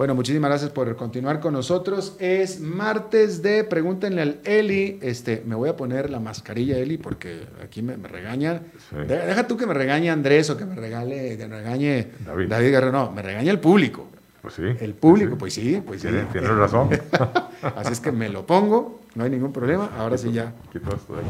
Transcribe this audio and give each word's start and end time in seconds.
Bueno, 0.00 0.14
muchísimas 0.14 0.48
gracias 0.48 0.70
por 0.70 0.96
continuar 0.96 1.40
con 1.40 1.52
nosotros. 1.52 2.16
Es 2.18 2.58
martes 2.58 3.42
de 3.42 3.64
Pregúntenle 3.64 4.22
al 4.22 4.40
Eli. 4.44 4.98
Este, 5.02 5.42
me 5.44 5.54
voy 5.54 5.68
a 5.68 5.76
poner 5.76 6.08
la 6.08 6.18
mascarilla, 6.18 6.78
Eli, 6.78 6.96
porque 6.96 7.42
aquí 7.62 7.82
me, 7.82 7.96
regañan. 7.96 8.62
Deja 9.06 9.46
tú 9.46 9.58
que 9.58 9.66
me 9.66 9.74
regañe 9.74 10.08
Andrés 10.08 10.48
o 10.48 10.56
que 10.56 10.64
me 10.64 10.74
regale, 10.74 11.36
que 11.36 11.46
me 11.46 11.58
regañe 11.58 12.12
David, 12.24 12.48
David 12.48 12.70
Guerrero. 12.70 12.92
No, 12.92 13.12
me 13.12 13.20
regaña 13.20 13.50
el 13.50 13.60
público. 13.60 14.08
Pues 14.40 14.54
sí. 14.54 14.62
El 14.80 14.94
público, 14.94 15.36
pues 15.36 15.52
sí, 15.52 15.82
pues 15.86 16.00
sí. 16.00 16.08
Tienes 16.32 16.48
razón. 16.48 16.88
Así 17.76 17.92
es 17.92 18.00
que 18.00 18.10
me 18.10 18.30
lo 18.30 18.46
pongo, 18.46 19.02
no 19.16 19.24
hay 19.24 19.28
ningún 19.28 19.52
problema. 19.52 19.90
Ahora 19.98 20.16
sí 20.16 20.32
ya. 20.32 20.54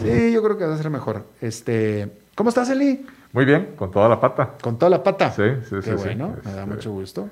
Sí, 0.00 0.30
yo 0.30 0.44
creo 0.44 0.56
que 0.56 0.66
va 0.66 0.74
a 0.74 0.78
ser 0.78 0.90
mejor. 0.90 1.24
Este, 1.40 2.08
¿Cómo 2.36 2.50
estás, 2.50 2.70
Eli? 2.70 3.04
Muy 3.32 3.44
bien, 3.44 3.70
con 3.74 3.90
toda 3.90 4.08
la 4.08 4.20
pata. 4.20 4.52
Con 4.62 4.78
toda 4.78 4.90
la 4.90 5.02
pata. 5.02 5.32
Sí, 5.32 5.42
sí, 5.68 5.74
Qué 5.82 5.94
bueno, 5.94 6.36
me 6.44 6.52
da 6.52 6.60
este, 6.62 6.72
mucho 6.72 6.92
gusto 6.92 7.28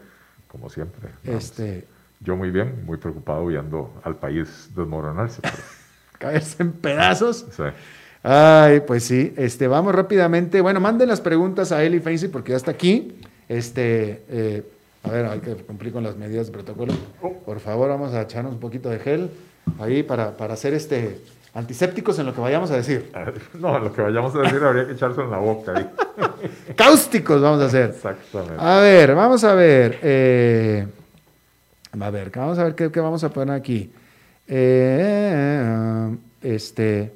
como 0.48 0.70
siempre. 0.70 1.10
Este... 1.24 1.86
Yo 2.20 2.36
muy 2.36 2.50
bien, 2.50 2.84
muy 2.84 2.98
preocupado 2.98 3.46
viendo 3.46 3.92
al 4.02 4.16
país 4.16 4.70
desmoronarse. 4.74 5.40
Caerse 6.18 6.62
en 6.64 6.72
pedazos. 6.72 7.46
Sí. 7.52 7.62
Ay, 8.24 8.80
pues 8.80 9.04
sí. 9.04 9.32
Este, 9.36 9.68
vamos 9.68 9.94
rápidamente. 9.94 10.60
Bueno, 10.60 10.80
manden 10.80 11.08
las 11.08 11.20
preguntas 11.20 11.70
a 11.70 11.84
Eli 11.84 12.00
Fancy 12.00 12.26
porque 12.28 12.50
ya 12.50 12.56
está 12.56 12.72
aquí. 12.72 13.20
Este, 13.48 14.24
eh, 14.28 14.64
a 15.04 15.10
ver, 15.10 15.26
hay 15.26 15.38
que 15.38 15.54
cumplir 15.54 15.92
con 15.92 16.02
las 16.02 16.16
medidas 16.16 16.46
de 16.46 16.52
protocolo. 16.52 16.92
Oh. 17.22 17.32
Por 17.34 17.60
favor, 17.60 17.88
vamos 17.88 18.12
a 18.14 18.22
echarnos 18.22 18.54
un 18.54 18.60
poquito 18.60 18.88
de 18.88 18.98
gel 18.98 19.30
ahí 19.78 20.02
para, 20.02 20.36
para 20.36 20.54
hacer 20.54 20.74
este 20.74 21.20
Antisépticos 21.58 22.16
en 22.20 22.26
lo 22.26 22.32
que 22.32 22.40
vayamos 22.40 22.70
a 22.70 22.76
decir. 22.76 23.10
No, 23.54 23.76
en 23.76 23.82
lo 23.82 23.92
que 23.92 24.00
vayamos 24.00 24.32
a 24.36 24.42
decir 24.42 24.62
habría 24.62 24.86
que 24.86 24.92
echarse 24.92 25.20
en 25.22 25.28
la 25.28 25.38
boca 25.38 25.72
ahí. 25.74 25.90
Cáusticos 26.76 27.42
vamos 27.42 27.60
a 27.60 27.64
hacer. 27.64 27.90
Exactamente. 27.90 28.54
A 28.56 28.78
ver, 28.78 29.12
vamos 29.16 29.42
a 29.42 29.54
ver. 29.54 29.98
Eh, 30.00 30.86
a 31.98 32.10
ver, 32.10 32.30
vamos 32.30 32.60
a 32.60 32.64
ver 32.64 32.76
qué, 32.76 33.00
vamos 33.00 33.24
a 33.24 33.30
poner 33.30 33.56
aquí. 33.56 33.90
Eh, 34.46 36.16
este. 36.42 37.12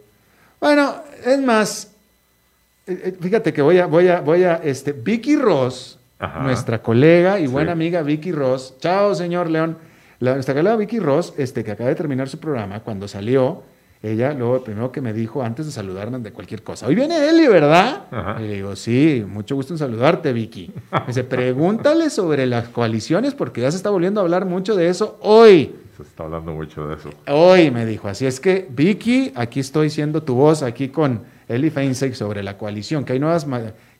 Bueno, 0.61 0.97
es 1.25 1.41
más. 1.41 1.93
Eh, 2.89 3.17
fíjate 3.21 3.53
que 3.53 3.63
voy 3.63 3.79
a, 3.79 3.87
voy 3.87 4.09
a, 4.09 4.23
voy 4.23 4.43
a, 4.43 4.57
este, 4.57 4.91
Vicky 4.91 5.37
Ross, 5.37 6.01
nuestra 6.41 6.83
colega 6.83 7.39
y 7.39 7.47
buena 7.47 7.71
amiga 7.71 8.03
Vicky 8.03 8.33
Ross. 8.33 8.75
Chao, 8.81 9.15
señor 9.15 9.49
León. 9.49 9.79
La, 10.19 10.35
nuestra 10.35 10.53
colega 10.53 10.75
Vicky 10.75 10.99
Ross, 10.99 11.33
este, 11.37 11.63
que 11.63 11.71
acaba 11.71 11.91
de 11.91 11.95
terminar 11.95 12.29
su 12.29 12.41
programa, 12.41 12.81
cuando 12.81 13.07
salió, 13.07 13.63
ella 14.03 14.33
luego 14.35 14.65
primero 14.65 14.91
que 14.91 15.01
me 15.01 15.13
dijo 15.13 15.43
antes 15.43 15.67
de 15.67 15.73
saludarme 15.73 16.19
de 16.19 16.33
cualquier 16.33 16.63
cosa, 16.63 16.87
hoy 16.89 16.95
viene 16.95 17.29
Eli, 17.29 17.47
¿verdad? 17.47 18.07
Y 18.41 18.43
le 18.43 18.55
digo, 18.55 18.75
sí, 18.75 19.25
mucho 19.27 19.55
gusto 19.55 19.75
en 19.75 19.79
saludarte, 19.79 20.33
Vicky. 20.33 20.73
Me 20.91 21.07
dice, 21.07 21.25
pregúntale 21.25 22.11
sobre 22.11 22.47
las 22.47 22.69
coaliciones 22.69 23.35
porque 23.35 23.61
ya 23.61 23.71
se 23.71 23.77
está 23.77 23.91
volviendo 23.91 24.21
a 24.21 24.25
hablar 24.25 24.45
mucho 24.45 24.75
de 24.75 24.89
eso 24.89 25.19
hoy. 25.21 25.77
Se 25.97 26.03
está 26.03 26.25
hablando 26.25 26.53
mucho 26.53 26.89
de 26.89 26.97
eso. 26.97 27.11
Hoy 27.29 27.71
me 27.71 27.87
dijo, 27.87 28.09
así 28.09 28.27
es 28.27 28.41
que 28.41 28.67
Vicky, 28.69 29.33
aquí 29.37 29.61
estoy 29.61 29.89
siendo 29.89 30.23
tu 30.23 30.35
voz, 30.35 30.63
aquí 30.63 30.89
con 30.89 31.23
Eli 31.49 31.71
Feinstein 31.71 32.15
sobre 32.15 32.43
la 32.43 32.59
coalición, 32.59 33.05
que 33.05 33.13
hay 33.13 33.21
nuevas 33.21 33.47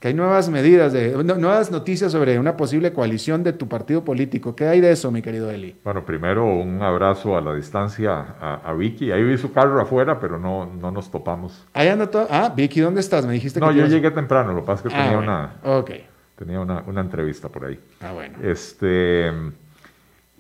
que 0.03 0.09
hay 0.09 0.15
nuevas 0.15 0.49
medidas, 0.49 0.93
de, 0.93 1.13
nuevas 1.23 1.71
noticias 1.71 2.11
sobre 2.11 2.37
una 2.37 2.57
posible 2.57 2.93
coalición 2.93 3.45
de 3.45 3.53
tu 3.53 3.69
partido 3.69 4.05
político. 4.05 4.57
¿Qué 4.57 4.67
hay 4.67 4.81
de 4.81 4.91
eso, 4.91 5.13
mi 5.13 5.23
querido 5.23 5.49
Eli? 5.49 5.77
Bueno, 5.85 6.05
primero 6.05 6.45
un 6.45 6.83
abrazo 6.83 7.37
a 7.37 7.41
la 7.41 7.55
distancia 7.55 8.35
a, 8.41 8.73
Vicky. 8.73 9.13
Ahí 9.13 9.23
vi 9.23 9.39
su 9.39 9.53
carro 9.53 9.81
afuera, 9.81 10.19
pero 10.19 10.41
no, 10.41 10.67
no 10.67 10.91
nos 10.91 11.09
topamos. 11.09 11.65
Ahí 11.73 11.87
anda 11.87 12.11
todo. 12.11 12.27
Ah, 12.29 12.53
Vicky, 12.53 12.81
¿dónde 12.81 12.99
estás? 12.99 13.25
Me 13.25 13.35
dijiste 13.35 13.61
no, 13.61 13.69
que. 13.69 13.75
No, 13.75 13.81
yo 13.81 13.87
llegué 13.87 14.11
temprano, 14.11 14.53
lo 14.53 14.63
que 14.63 14.67
pasa 14.67 14.89
es 14.89 14.93
que 14.93 14.99
ah, 15.01 15.05
tenía, 15.05 15.19
una, 15.19 15.55
okay. 15.63 16.05
tenía 16.35 16.59
una, 16.59 16.83
una, 16.85 17.01
entrevista 17.01 17.49
por 17.49 17.67
ahí. 17.67 17.79
Ah, 18.01 18.11
bueno. 18.11 18.39
Este, 18.43 19.31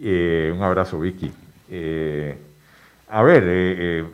eh, 0.00 0.52
un 0.52 0.60
abrazo, 0.60 0.98
Vicky. 0.98 1.30
Eh, 1.70 2.36
a 3.08 3.22
ver, 3.22 3.44
eh, 3.46 4.04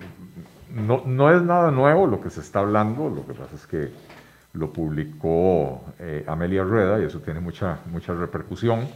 no, 0.74 1.04
no 1.06 1.34
es 1.34 1.40
nada 1.40 1.70
nuevo 1.70 2.06
lo 2.06 2.20
que 2.20 2.28
se 2.28 2.40
está 2.40 2.58
hablando, 2.58 3.08
lo 3.08 3.26
que 3.26 3.32
pasa 3.32 3.54
es 3.54 3.66
que 3.66 4.07
lo 4.54 4.72
publicó 4.72 5.84
eh, 5.98 6.24
Amelia 6.26 6.64
Rueda 6.64 7.00
y 7.00 7.04
eso 7.04 7.20
tiene 7.20 7.40
mucha, 7.40 7.78
mucha 7.90 8.14
repercusión. 8.14 8.86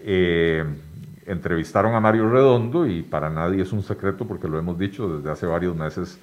Eh, 0.00 0.64
entrevistaron 1.26 1.94
a 1.94 2.00
Mario 2.00 2.28
Redondo 2.30 2.86
y 2.86 3.02
para 3.02 3.30
nadie 3.30 3.62
es 3.62 3.72
un 3.72 3.82
secreto 3.82 4.26
porque 4.26 4.48
lo 4.48 4.58
hemos 4.58 4.78
dicho 4.78 5.16
desde 5.16 5.30
hace 5.30 5.46
varios 5.46 5.76
meses. 5.76 6.18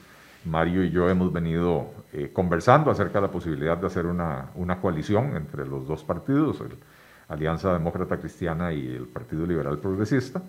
Mario 0.46 0.84
y 0.84 0.92
yo 0.92 1.10
hemos 1.10 1.32
venido 1.32 1.88
eh, 2.12 2.30
conversando 2.34 2.92
acerca 2.92 3.20
de 3.20 3.28
la 3.28 3.32
posibilidad 3.32 3.78
de 3.78 3.88
hacer 3.88 4.06
una, 4.06 4.50
una 4.56 4.80
coalición 4.80 5.38
entre 5.38 5.66
los 5.66 5.88
dos 5.88 6.04
partidos, 6.04 6.60
el 6.60 6.78
Alianza 7.30 7.72
Demócrata 7.72 8.18
Cristiana 8.18 8.74
y 8.74 8.86
el 8.88 9.06
Partido 9.08 9.46
Liberal 9.46 9.80
Progresista. 9.80 10.42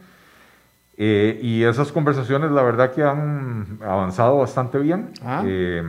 y 0.96 1.62
esas 1.62 1.92
conversaciones, 1.92 2.50
la 2.50 2.62
verdad 2.62 2.92
que 2.92 3.04
han 3.04 3.78
avanzado 3.82 4.38
bastante 4.38 4.78
bien. 4.78 5.12
Ah. 5.22 5.42
Eh, 5.46 5.82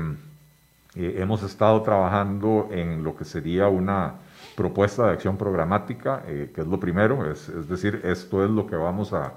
hemos 0.95 1.44
estado 1.44 1.81
trabajando 1.81 2.69
en 2.72 3.03
lo 3.03 3.16
que 3.16 3.25
sería 3.25 3.67
una 3.67 4.16
propuesta 4.56 5.06
de 5.06 5.13
acción 5.13 5.38
programática, 5.38 6.23
eh, 6.28 6.51
que 6.53 6.61
es 6.61 6.67
lo 6.67 6.79
primero, 6.79 7.29
es, 7.29 7.67
decir, 7.67 8.01
esto 8.03 8.44
es 8.44 8.50
lo 8.50 8.66
que 8.66 8.75
vamos 8.75 9.13
a, 9.13 9.33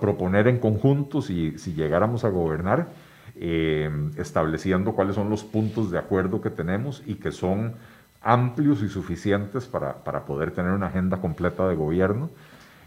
proponer 0.00 0.48
en 0.48 0.58
conjunto 0.58 1.22
si, 1.22 1.56
si 1.58 1.72
llegáramos 1.74 2.24
a 2.24 2.28
gobernar, 2.28 2.88
eh, 3.36 3.88
estableciendo 4.16 4.94
cuáles 4.94 5.14
son 5.14 5.30
los 5.30 5.44
puntos 5.44 5.92
de 5.92 5.98
acuerdo 5.98 6.40
que 6.40 6.50
tenemos 6.50 7.04
y 7.06 7.14
que 7.14 7.30
son 7.30 7.74
amplios 8.20 8.82
y 8.82 8.88
suficientes 8.88 9.66
para, 9.66 9.94
poder 10.24 10.50
tener 10.50 10.72
una 10.72 10.88
agenda 10.88 11.18
completa 11.18 11.68
de 11.68 11.76
gobierno. 11.76 12.30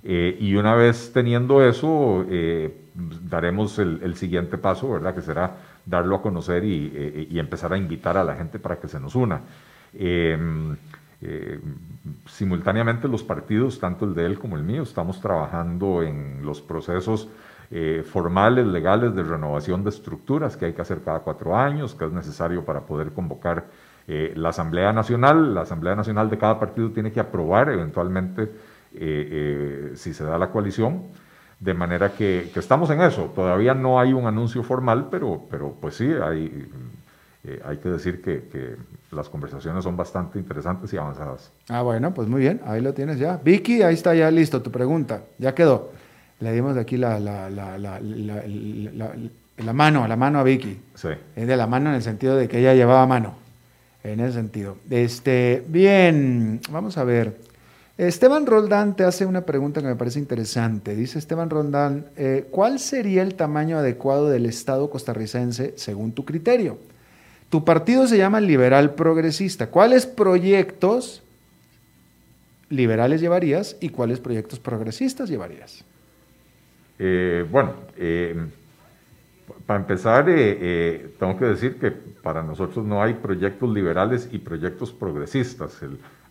y 0.03 0.55
una 0.55 0.75
vez 0.75 1.11
teniendo 1.13 1.63
eso, 1.63 2.25
daremos 3.29 3.79
el, 3.79 4.01
el, 4.03 4.15
siguiente 4.15 4.57
paso, 4.57 4.91
¿verdad? 4.91 5.15
Que 5.15 5.21
será 5.21 5.55
darlo 5.85 6.15
a 6.17 6.21
conocer 6.21 6.63
eh, 6.63 7.27
y, 7.29 7.39
empezar 7.39 7.73
a 7.73 7.77
invitar 7.77 8.17
a 8.17 8.23
la 8.23 8.35
gente 8.35 8.59
para 8.59 8.79
que 8.79 8.87
se 8.87 8.99
nos 8.99 9.15
una. 9.15 9.41
Em, 9.93 10.75
eh, 11.21 11.59
simultáneamente 12.27 13.07
los 13.07 13.23
partidos, 13.23 13.79
tanto 13.79 14.05
el 14.05 14.13
de 14.13 14.25
él 14.25 14.39
como 14.39 14.55
el 14.55 14.63
mío, 14.63 14.83
estamos 14.83 15.19
trabajando 15.19 16.03
en 16.03 16.41
los 16.43 16.61
procesos 16.61 17.29
eh, 17.71 18.03
formales, 18.09 18.65
legales 18.65 19.13
de 19.15 19.23
renovación 19.23 19.83
de 19.83 19.89
estructuras 19.89 20.57
que 20.57 20.65
hay 20.65 20.73
que 20.73 20.81
hacer 20.81 21.01
cada 21.03 21.19
cuatro 21.19 21.55
años, 21.55 21.93
que 21.93 22.05
es 22.05 22.11
necesario 22.11 22.63
para 22.65 22.81
poder 22.81 23.11
convocar 23.11 23.65
la 24.07 24.49
Asamblea 24.49 24.91
Nacional. 24.91 25.53
La 25.53 25.61
Asamblea 25.61 25.95
Nacional 25.95 26.31
de 26.31 26.39
cada 26.39 26.59
partido 26.59 26.89
tiene 26.89 27.11
que 27.11 27.19
aprobar 27.19 27.69
eventualmente 27.69 28.49
si 28.91 30.13
se 30.15 30.23
da 30.23 30.39
la 30.39 30.49
coalición. 30.49 31.03
De 31.59 31.73
manera 31.73 32.13
que, 32.13 32.51
estamos 32.55 32.89
en 32.89 33.01
eso. 33.01 33.31
Todavía 33.35 33.73
no 33.73 33.99
hay 33.99 34.13
un 34.13 34.25
anuncio 34.25 34.63
formal, 34.63 35.07
pero, 35.11 35.45
pero 35.49 35.75
pues 35.79 35.95
sí, 35.95 36.05
hay, 36.05 36.69
eh, 37.43 37.61
hay 37.65 37.77
que 37.77 37.89
decir 37.89 38.21
que, 38.21 38.77
las 39.11 39.27
conversaciones 39.27 39.83
son 39.83 39.97
bastante 39.97 40.37
interesantes 40.37 40.93
y 40.93 40.97
avanzadas. 40.97 41.51
Ah, 41.67 41.81
bueno, 41.81 42.13
pues 42.13 42.27
muy 42.27 42.41
bien, 42.41 42.61
ahí 42.65 42.79
lo 42.79 42.93
tienes 42.93 43.17
ya. 43.17 43.37
Vicky, 43.43 43.81
ahí 43.81 43.95
está 43.95 44.13
ya 44.13 44.29
listo 44.29 44.61
tu 44.61 44.69
pregunta, 44.69 45.23
ya 45.39 45.55
quedó. 45.55 45.91
Le 46.39 46.53
dimos 46.53 46.75
de 46.75 46.81
aquí 46.81 46.95
la, 46.95 47.19
la, 47.19 47.49
la, 47.49 47.79
la, 47.79 49.73
mano, 49.73 50.07
la 50.07 50.15
mano 50.15 50.39
a 50.39 50.43
Vicky. 50.43 50.79
Sí. 50.93 51.09
Es 51.35 51.47
de 51.47 51.57
la 51.57 51.65
mano 51.65 51.89
en 51.89 51.95
el 51.95 52.03
sentido 52.03 52.35
de 52.35 52.47
que 52.47 52.59
ella 52.59 52.75
llevaba 52.75 53.07
mano. 53.07 53.33
En 54.03 54.19
ese 54.19 54.33
sentido. 54.33 54.77
Este, 54.89 55.65
bien, 55.67 56.61
vamos 56.69 56.97
a 56.97 57.03
ver. 57.03 57.35
Esteban 58.07 58.45
Roldán 58.45 58.95
te 58.95 59.03
hace 59.03 59.25
una 59.25 59.41
pregunta 59.41 59.81
que 59.81 59.87
me 59.87 59.95
parece 59.97 60.19
interesante. 60.19 60.95
Dice 60.95 61.19
Esteban 61.19 61.49
Roldán, 61.49 62.05
eh, 62.15 62.47
¿cuál 62.49 62.79
sería 62.79 63.21
el 63.23 63.35
tamaño 63.35 63.77
adecuado 63.77 64.29
del 64.29 64.45
Estado 64.45 64.89
costarricense 64.89 65.73
según 65.75 66.13
tu 66.13 66.23
criterio? 66.23 66.77
Tu 67.49 67.65
partido 67.65 68.07
se 68.07 68.17
llama 68.17 68.39
Liberal 68.39 68.95
Progresista. 68.95 69.67
¿Cuáles 69.67 70.05
proyectos 70.05 71.23
liberales 72.69 73.19
llevarías 73.19 73.75
y 73.81 73.89
cuáles 73.89 74.21
proyectos 74.21 74.59
progresistas 74.59 75.29
llevarías? 75.29 75.83
Eh, 76.99 77.45
bueno, 77.51 77.73
eh, 77.97 78.33
para 79.65 79.81
empezar, 79.81 80.23
tengo 80.23 81.37
que 81.37 81.45
decir 81.45 81.77
que 81.77 81.91
para 81.91 82.43
nosotros 82.43 82.85
no 82.85 83.03
hay 83.03 83.15
proyectos 83.15 83.69
liberales 83.73 84.29
y 84.31 84.37
proyectos 84.37 84.93
progresistas. 84.93 85.81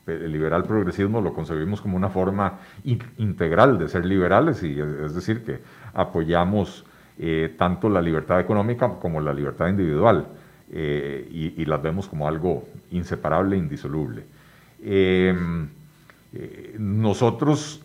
El 0.09 0.33
liberal 0.33 0.65
progresismo 0.65 1.21
lo 1.21 1.33
concebimos 1.33 1.81
como 1.81 1.97
una 1.97 2.09
forma 2.09 2.59
integral 2.85 3.79
de 3.79 3.89
ser 3.89 4.05
liberales, 4.05 4.63
y 4.63 4.79
es 4.81 5.15
decir, 5.15 5.45
que 5.45 5.61
apoyamos 5.95 6.85
eh, 7.19 7.55
tanto 7.59 7.89
la 7.89 8.01
libertad 8.01 8.41
económica 8.41 8.89
como 9.01 9.21
la 9.21 9.33
libertad 9.33 9.69
individual, 9.69 10.27
eh, 10.71 11.55
y, 11.57 11.65
las 11.65 11.83
vemos 11.83 12.07
como 12.07 12.29
algo 12.29 12.69
inseparable 12.91 13.57
e 13.57 13.59
indisoluble. 13.59 14.23
Em, 14.83 15.69
eh, 16.33 16.77
nosotros 16.79 17.83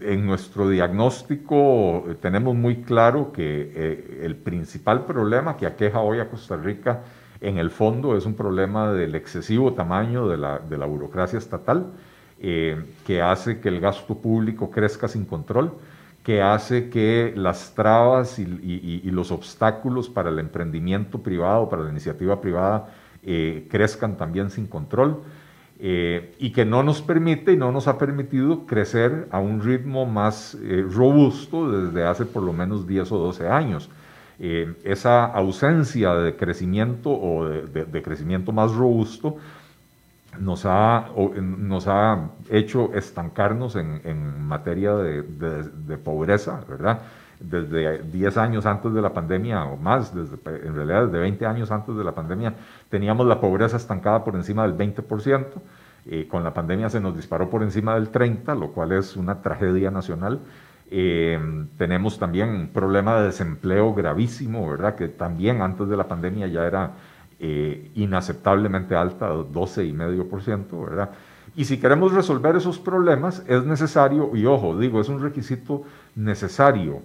en 0.00 0.26
nuestro 0.26 0.68
diagnóstico 0.68 2.06
tenemos 2.22 2.54
muy 2.54 2.76
claro 2.82 3.32
que 3.32 4.18
el 4.22 4.34
principal 4.36 5.04
problema 5.04 5.56
que 5.56 5.66
aqueja 5.66 6.00
hoy 6.00 6.20
a 6.20 6.30
Costa 6.30 6.56
Rica 6.56 7.02
en 7.40 7.58
el 7.58 7.70
fondo 7.70 8.16
es 8.16 8.26
un 8.26 8.34
problema 8.34 8.92
del 8.92 9.14
excesivo 9.14 9.72
tamaño 9.72 10.28
de 10.28 10.36
la, 10.36 10.86
burocracia 10.86 11.38
estatal 11.38 11.92
que 12.40 13.20
hace 13.22 13.60
que 13.60 13.68
el 13.68 13.80
gasto 13.80 14.16
público 14.16 14.70
crezca 14.70 15.08
sin 15.08 15.24
control, 15.24 15.72
que 16.22 16.40
hace 16.40 16.88
que 16.88 17.32
las 17.36 17.74
trabas 17.74 18.38
y, 18.38 19.10
los 19.10 19.32
obstáculos 19.32 20.08
para 20.08 20.30
el 20.30 20.38
emprendimiento 20.38 21.20
privado, 21.20 21.68
para 21.68 21.82
la 21.82 21.90
iniciativa 21.90 22.40
privada, 22.40 22.90
crezcan 23.22 24.16
también 24.16 24.50
sin 24.50 24.66
control. 24.66 25.20
Eh, 25.80 26.34
y 26.40 26.50
que 26.50 26.64
no 26.64 26.82
nos 26.82 27.02
permite 27.02 27.52
y 27.52 27.56
no 27.56 27.70
nos 27.70 27.86
ha 27.86 27.98
permitido 27.98 28.66
crecer 28.66 29.28
a 29.30 29.38
un 29.38 29.62
ritmo 29.62 30.06
más 30.06 30.56
eh, 30.60 30.84
robusto 30.90 31.70
desde 31.70 32.04
hace 32.04 32.26
por 32.26 32.42
lo 32.42 32.52
menos 32.52 32.84
10 32.84 33.12
o 33.12 33.18
12 33.18 33.48
años. 33.48 33.88
Eh, 34.40 34.74
esa 34.84 35.24
ausencia 35.24 36.14
de 36.14 36.36
crecimiento 36.36 37.10
o 37.10 37.48
de, 37.48 38.02
crecimiento 38.02 38.52
más 38.52 38.72
robusto 38.72 39.36
nos 40.38 40.64
ha, 40.64 41.08
nos 41.34 41.88
ha 41.88 42.30
hecho 42.48 42.94
estancarnos 42.94 43.74
en, 43.74 44.00
en 44.04 44.40
materia 44.46 44.94
de, 44.94 45.98
pobreza, 45.98 46.60
¿verdad? 46.68 47.00
Desde 47.40 48.02
10 48.02 48.36
años 48.36 48.66
antes 48.66 48.92
de 48.92 49.02
la 49.02 49.12
pandemia 49.12 49.64
o 49.64 49.76
más, 49.76 50.14
desde, 50.14 50.36
en 50.66 50.74
realidad 50.74 51.06
desde 51.06 51.18
20 51.18 51.46
años 51.46 51.70
antes 51.72 51.96
de 51.96 52.04
la 52.04 52.12
pandemia, 52.12 52.54
teníamos 52.88 53.26
la 53.26 53.40
pobreza 53.40 53.76
estancada 53.76 54.22
por 54.22 54.36
encima 54.36 54.62
del 54.68 54.76
20%. 54.76 55.46
Eh, 56.10 56.26
con 56.28 56.44
la 56.44 56.54
pandemia 56.54 56.88
se 56.88 57.00
nos 57.00 57.14
disparó 57.16 57.50
por 57.50 57.62
encima 57.62 57.94
del 57.94 58.10
30, 58.10 58.54
lo 58.54 58.70
cual 58.72 58.92
es 58.92 59.16
una 59.16 59.42
tragedia 59.42 59.90
nacional. 59.90 60.40
Eh, 60.90 61.38
tenemos 61.76 62.18
también 62.18 62.48
un 62.48 62.68
problema 62.68 63.20
de 63.20 63.26
desempleo 63.26 63.92
gravísimo, 63.94 64.68
¿verdad? 64.68 64.94
Que 64.94 65.08
también 65.08 65.60
antes 65.60 65.88
de 65.88 65.96
la 65.96 66.08
pandemia 66.08 66.46
ya 66.46 66.66
era 66.66 66.92
eh, 67.38 67.90
inaceptablemente 67.94 68.94
alta, 68.96 69.32
12,5%, 69.32 70.84
¿verdad? 70.84 71.10
Y 71.54 71.64
si 71.64 71.78
queremos 71.78 72.12
resolver 72.12 72.56
esos 72.56 72.78
problemas, 72.78 73.42
es 73.46 73.64
necesario, 73.64 74.34
y 74.34 74.46
ojo, 74.46 74.78
digo, 74.78 75.00
es 75.00 75.08
un 75.08 75.20
requisito 75.20 75.82
necesario, 76.14 77.02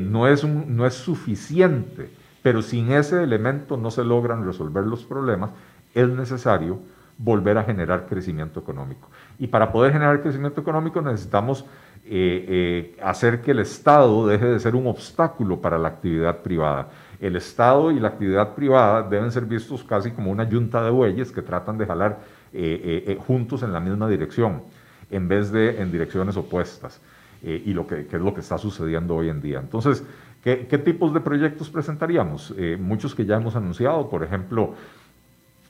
no, 0.00 0.26
es 0.26 0.44
no 0.44 0.86
es 0.86 0.94
suficiente, 0.94 2.10
pero 2.42 2.62
sin 2.62 2.90
ese 2.90 3.22
elemento 3.22 3.76
no 3.76 3.90
se 3.90 4.04
logran 4.04 4.44
resolver 4.44 4.84
los 4.84 5.04
problemas, 5.04 5.50
es 5.94 6.08
necesario 6.08 6.80
volver 7.18 7.58
a 7.58 7.64
generar 7.64 8.06
crecimiento 8.06 8.60
económico. 8.60 9.08
Y 9.38 9.46
para 9.46 9.72
poder 9.72 9.92
generar 9.92 10.22
crecimiento 10.22 10.60
económico 10.60 11.00
necesitamos 11.00 11.64
eh, 12.08 12.44
eh, 12.48 12.96
hacer 13.02 13.42
que 13.42 13.50
el 13.50 13.58
Estado 13.58 14.28
deje 14.28 14.46
de 14.46 14.60
ser 14.60 14.76
un 14.76 14.86
obstáculo 14.86 15.60
para 15.60 15.76
la 15.76 15.88
actividad 15.88 16.38
privada. 16.38 16.88
El 17.20 17.34
Estado 17.34 17.90
y 17.90 17.98
la 17.98 18.08
actividad 18.08 18.54
privada 18.54 19.02
deben 19.02 19.32
ser 19.32 19.44
vistos 19.44 19.82
casi 19.82 20.12
como 20.12 20.30
una 20.30 20.48
yunta 20.48 20.84
de 20.84 20.90
bueyes 20.90 21.32
que 21.32 21.42
tratan 21.42 21.78
de 21.78 21.86
jalar 21.86 22.20
eh, 22.52 23.18
juntos 23.26 23.64
en 23.64 23.72
la 23.72 23.80
misma 23.80 24.08
dirección, 24.08 24.62
en 25.10 25.26
vez 25.26 25.50
de 25.50 25.80
en 25.82 25.90
direcciones 25.90 26.36
opuestas. 26.36 27.00
y 27.42 27.72
lo 27.74 27.86
que, 27.86 28.06
es 28.10 28.20
lo 28.20 28.32
que 28.32 28.40
está 28.40 28.56
sucediendo 28.56 29.16
hoy 29.16 29.28
en 29.28 29.40
día. 29.40 29.58
Entonces, 29.58 30.04
¿qué, 30.42 30.78
tipos 30.78 31.12
de 31.12 31.20
proyectos 31.20 31.70
presentaríamos? 31.70 32.54
muchos 32.78 33.14
que 33.14 33.24
ya 33.24 33.36
hemos 33.36 33.56
anunciado, 33.56 34.08
por 34.08 34.22
ejemplo, 34.22 34.74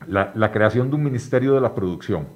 la, 0.06 0.32
la, 0.34 0.52
creación 0.52 0.90
de 0.90 0.96
un 0.96 1.02
Ministerio 1.02 1.54
de 1.54 1.60
la 1.60 1.74
Producción. 1.74 2.26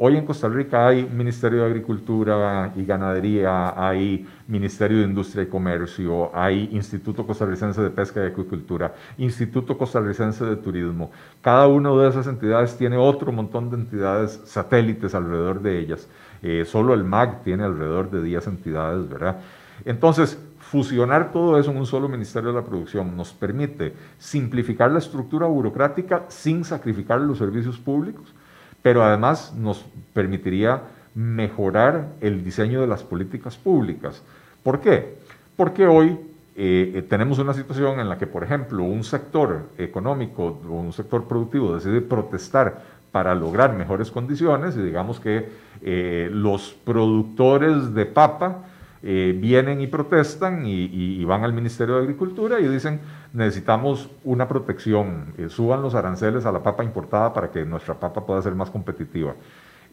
Hoy 0.00 0.16
en 0.16 0.24
Costa 0.24 0.48
Rica 0.48 0.86
hay 0.86 1.04
Ministerio 1.04 1.62
de 1.62 1.66
Agricultura 1.66 2.72
y 2.76 2.84
Ganadería, 2.84 3.74
hay 3.76 4.24
Ministerio 4.46 4.98
de 4.98 5.04
Industria 5.04 5.42
y 5.42 5.46
Comercio, 5.46 6.30
hay 6.32 6.68
Instituto 6.70 7.26
Costarricense 7.26 7.82
de 7.82 7.90
Pesca 7.90 8.22
y 8.22 8.28
Acuicultura, 8.28 8.94
Instituto 9.16 9.76
Costarricense 9.76 10.44
de 10.44 10.54
Turismo. 10.54 11.10
Cada 11.42 11.66
una 11.66 11.90
de 11.90 12.10
esas 12.10 12.28
entidades 12.28 12.76
tiene 12.76 12.96
otro 12.96 13.32
montón 13.32 13.70
de 13.70 13.76
entidades 13.76 14.40
satélites 14.44 15.16
alrededor 15.16 15.60
de 15.62 15.80
ellas. 15.80 16.08
Eh, 16.42 16.64
solo 16.64 16.94
el 16.94 17.02
MAG 17.02 17.42
tiene 17.42 17.64
alrededor 17.64 18.08
de 18.08 18.22
10 18.22 18.46
entidades, 18.46 19.08
¿verdad? 19.08 19.40
Entonces, 19.84 20.38
Fusionar 20.70 21.32
todo 21.32 21.58
eso 21.58 21.70
en 21.70 21.78
un 21.78 21.86
solo 21.86 22.10
Ministerio 22.10 22.50
de 22.50 22.56
la 22.56 22.64
Producción 22.64 23.16
nos 23.16 23.32
permite 23.32 23.94
simplificar 24.18 24.90
la 24.90 24.98
estructura 24.98 25.46
burocrática 25.46 26.26
sin 26.28 26.62
sacrificar 26.62 27.22
los 27.22 27.38
servicios 27.38 27.78
públicos, 27.78 28.34
pero 28.82 29.02
además 29.02 29.54
nos 29.54 29.84
permitiría 30.12 30.82
mejorar 31.14 32.08
el 32.20 32.44
diseño 32.44 32.80
de 32.80 32.86
las 32.86 33.02
políticas 33.02 33.56
públicas. 33.56 34.22
¿Por 34.62 34.80
qué? 34.80 35.16
Porque 35.56 35.86
hoy 35.86 36.16
eh, 36.56 37.04
tenemos 37.08 37.38
una 37.38 37.54
situación 37.54 38.00
en 38.00 38.08
la 38.08 38.18
que, 38.18 38.26
por 38.26 38.44
ejemplo, 38.44 38.82
un 38.82 39.04
sector 39.04 39.68
económico 39.78 40.60
o 40.68 40.72
un 40.72 40.92
sector 40.92 41.24
productivo 41.26 41.74
decide 41.74 42.00
protestar 42.00 42.82
para 43.12 43.34
lograr 43.34 43.74
mejores 43.74 44.10
condiciones 44.10 44.76
y 44.76 44.82
digamos 44.82 45.18
que 45.18 45.48
eh, 45.82 46.28
los 46.32 46.76
productores 46.84 47.94
de 47.94 48.06
papa 48.06 48.64
eh, 49.02 49.36
vienen 49.38 49.80
y 49.80 49.86
protestan 49.86 50.64
y, 50.66 51.24
van 51.24 51.44
al 51.44 51.52
Ministerio 51.52 51.96
de 51.96 52.02
Agricultura 52.02 52.58
y 52.58 52.66
dicen 52.66 53.00
necesitamos 53.32 54.10
una 54.24 54.48
protección, 54.48 55.34
eh, 55.38 55.48
suban 55.48 55.82
los 55.82 55.94
aranceles 55.94 56.46
a 56.46 56.52
la 56.52 56.62
papa 56.62 56.82
importada 56.82 57.32
para 57.32 57.50
que 57.50 57.64
nuestra 57.64 57.94
papa 57.94 58.24
pueda 58.26 58.42
ser 58.42 58.54
más 58.54 58.70
competitiva. 58.70 59.34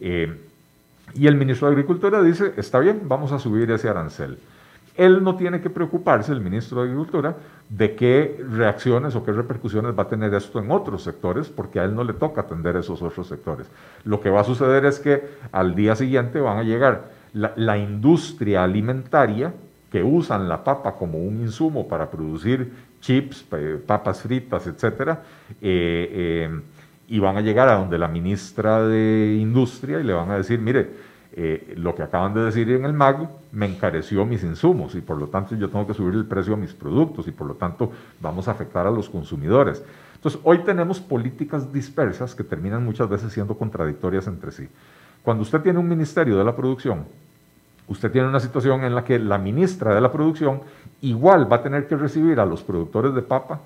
Eh, 0.00 0.34
y 1.14 1.26
el 1.26 1.36
ministro 1.36 1.68
de 1.68 1.74
Agricultura 1.74 2.20
dice, 2.22 2.54
está 2.56 2.80
bien, 2.80 3.02
vamos 3.04 3.30
a 3.30 3.38
subir 3.38 3.70
ese 3.70 3.88
arancel. 3.88 4.38
Él 4.96 5.22
no 5.22 5.36
tiene 5.36 5.60
que 5.60 5.70
preocuparse, 5.70 6.32
el 6.32 6.40
ministro 6.40 6.80
de 6.80 6.88
Agricultura, 6.88 7.36
de 7.68 7.94
qué 7.94 8.44
reacciones 8.50 9.14
o 9.14 9.24
qué 9.24 9.30
repercusiones 9.30 9.96
va 9.96 10.04
a 10.04 10.08
tener 10.08 10.32
esto 10.34 10.58
en 10.58 10.70
otros 10.70 11.02
sectores, 11.02 11.48
porque 11.48 11.78
a 11.78 11.84
él 11.84 11.94
no 11.94 12.02
le 12.02 12.14
toca 12.14 12.40
atender 12.40 12.76
esos 12.76 13.02
otros 13.02 13.28
sectores. 13.28 13.68
Lo 14.04 14.20
que 14.20 14.30
va 14.30 14.40
a 14.40 14.44
suceder 14.44 14.86
es 14.86 14.98
que 14.98 15.28
al 15.52 15.74
día 15.74 15.94
siguiente 15.94 16.40
van 16.40 16.58
a 16.58 16.62
llegar 16.62 17.15
la, 17.36 17.76
industria 17.76 18.64
alimentaria 18.64 19.52
que 19.90 20.02
usan 20.02 20.48
la 20.48 20.64
papa 20.64 20.94
como 20.94 21.18
un 21.18 21.40
insumo 21.40 21.86
para 21.86 22.10
producir 22.10 22.72
chips, 23.00 23.44
papas 23.86 24.22
fritas, 24.22 24.66
etcétera, 24.66 25.22
eh, 25.60 26.48
eh, 26.50 26.60
y 27.08 27.18
van 27.18 27.36
a 27.36 27.40
llegar 27.40 27.68
a 27.68 27.76
donde 27.76 27.98
la 27.98 28.08
ministra 28.08 28.86
de 28.86 29.36
Industria 29.40 30.00
y 30.00 30.04
le 30.04 30.12
van 30.12 30.30
a 30.30 30.36
decir, 30.38 30.58
mire, 30.58 30.90
eh, 31.32 31.74
lo 31.76 31.94
que 31.94 32.02
acaban 32.02 32.32
de 32.32 32.40
decir 32.40 32.70
en 32.70 32.84
el 32.86 32.94
MAG 32.94 33.28
me 33.52 33.66
encareció 33.66 34.24
mis 34.24 34.42
insumos 34.42 34.94
y 34.94 35.02
por 35.02 35.18
lo 35.18 35.28
tanto 35.28 35.54
yo 35.54 35.68
tengo 35.68 35.86
que 35.86 35.92
subir 35.92 36.14
el 36.14 36.24
precio 36.24 36.54
a 36.54 36.56
mis 36.56 36.72
productos 36.72 37.28
y 37.28 37.32
por 37.32 37.46
lo 37.46 37.54
tanto 37.54 37.92
vamos 38.20 38.48
a 38.48 38.52
afectar 38.52 38.86
a 38.86 38.90
los 38.90 39.10
consumidores. 39.10 39.84
Entonces, 40.14 40.40
hoy 40.42 40.58
tenemos 40.58 40.98
políticas 40.98 41.70
dispersas 41.70 42.34
que 42.34 42.42
terminan 42.42 42.82
muchas 42.82 43.08
veces 43.08 43.32
siendo 43.32 43.56
contradictorias 43.56 44.26
entre 44.26 44.50
sí. 44.50 44.66
Cuando 45.22 45.42
usted 45.42 45.60
tiene 45.60 45.78
un 45.78 45.88
ministerio 45.88 46.38
de 46.38 46.44
la 46.44 46.56
producción 46.56 47.04
usted 47.88 48.10
tiene 48.10 48.28
una 48.28 48.40
situación 48.40 48.84
en 48.84 48.94
la 48.94 49.04
que 49.04 49.18
la 49.18 49.38
ministra 49.38 49.94
de 49.94 50.00
la 50.00 50.12
producción 50.12 50.60
igual 51.00 51.50
va 51.50 51.56
a 51.56 51.62
tener 51.62 51.86
que 51.86 51.96
recibir 51.96 52.40
a 52.40 52.46
los 52.46 52.62
productores 52.62 53.14
de 53.14 53.22
papa 53.22 53.60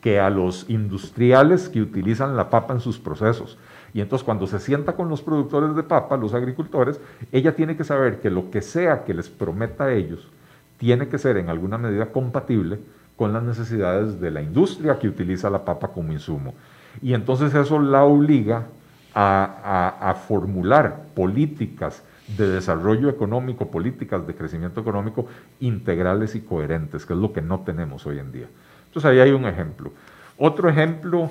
que 0.00 0.20
a 0.20 0.30
los 0.30 0.68
industriales 0.70 1.68
que 1.68 1.82
utilizan 1.82 2.36
la 2.36 2.50
papa 2.50 2.72
en 2.74 2.80
sus 2.80 2.98
procesos. 2.98 3.58
Y 3.92 4.00
entonces 4.00 4.24
cuando 4.24 4.46
se 4.46 4.60
sienta 4.60 4.92
con 4.92 5.08
los 5.08 5.22
productores 5.22 5.74
de 5.74 5.82
papa, 5.82 6.16
los 6.16 6.34
agricultores, 6.34 7.00
ella 7.32 7.54
tiene 7.54 7.76
que 7.76 7.84
saber 7.84 8.20
que 8.20 8.30
lo 8.30 8.50
que 8.50 8.62
sea 8.62 9.04
que 9.04 9.14
les 9.14 9.28
prometa 9.28 9.84
a 9.84 9.92
ellos, 9.92 10.28
tiene 10.76 11.08
que 11.08 11.18
ser 11.18 11.36
en 11.36 11.48
alguna 11.48 11.78
medida 11.78 12.06
compatible 12.06 12.78
con 13.16 13.32
las 13.32 13.42
necesidades 13.42 14.20
de 14.20 14.30
la 14.30 14.42
industria 14.42 14.98
que 14.98 15.08
utiliza 15.08 15.50
la 15.50 15.64
papa 15.64 15.88
como 15.88 16.12
insumo. 16.12 16.54
Y 17.02 17.14
entonces 17.14 17.52
eso 17.54 17.80
la 17.80 18.04
obliga 18.04 18.66
a, 19.12 19.96
a 20.00 20.14
formular 20.14 21.06
políticas 21.16 22.04
de 22.36 22.48
desarrollo 22.48 23.08
económico, 23.08 23.70
políticas 23.70 24.26
de 24.26 24.34
crecimiento 24.34 24.80
económico 24.80 25.26
integrales 25.60 26.34
y 26.34 26.40
coherentes, 26.40 27.06
que 27.06 27.14
es 27.14 27.18
lo 27.18 27.32
que 27.32 27.40
no 27.40 27.60
tenemos 27.60 28.06
hoy 28.06 28.18
en 28.18 28.32
día. 28.32 28.46
Entonces 28.86 29.10
ahí 29.10 29.20
hay 29.20 29.30
un 29.30 29.46
ejemplo. 29.46 29.92
Otro 30.36 30.68
ejemplo 30.68 31.30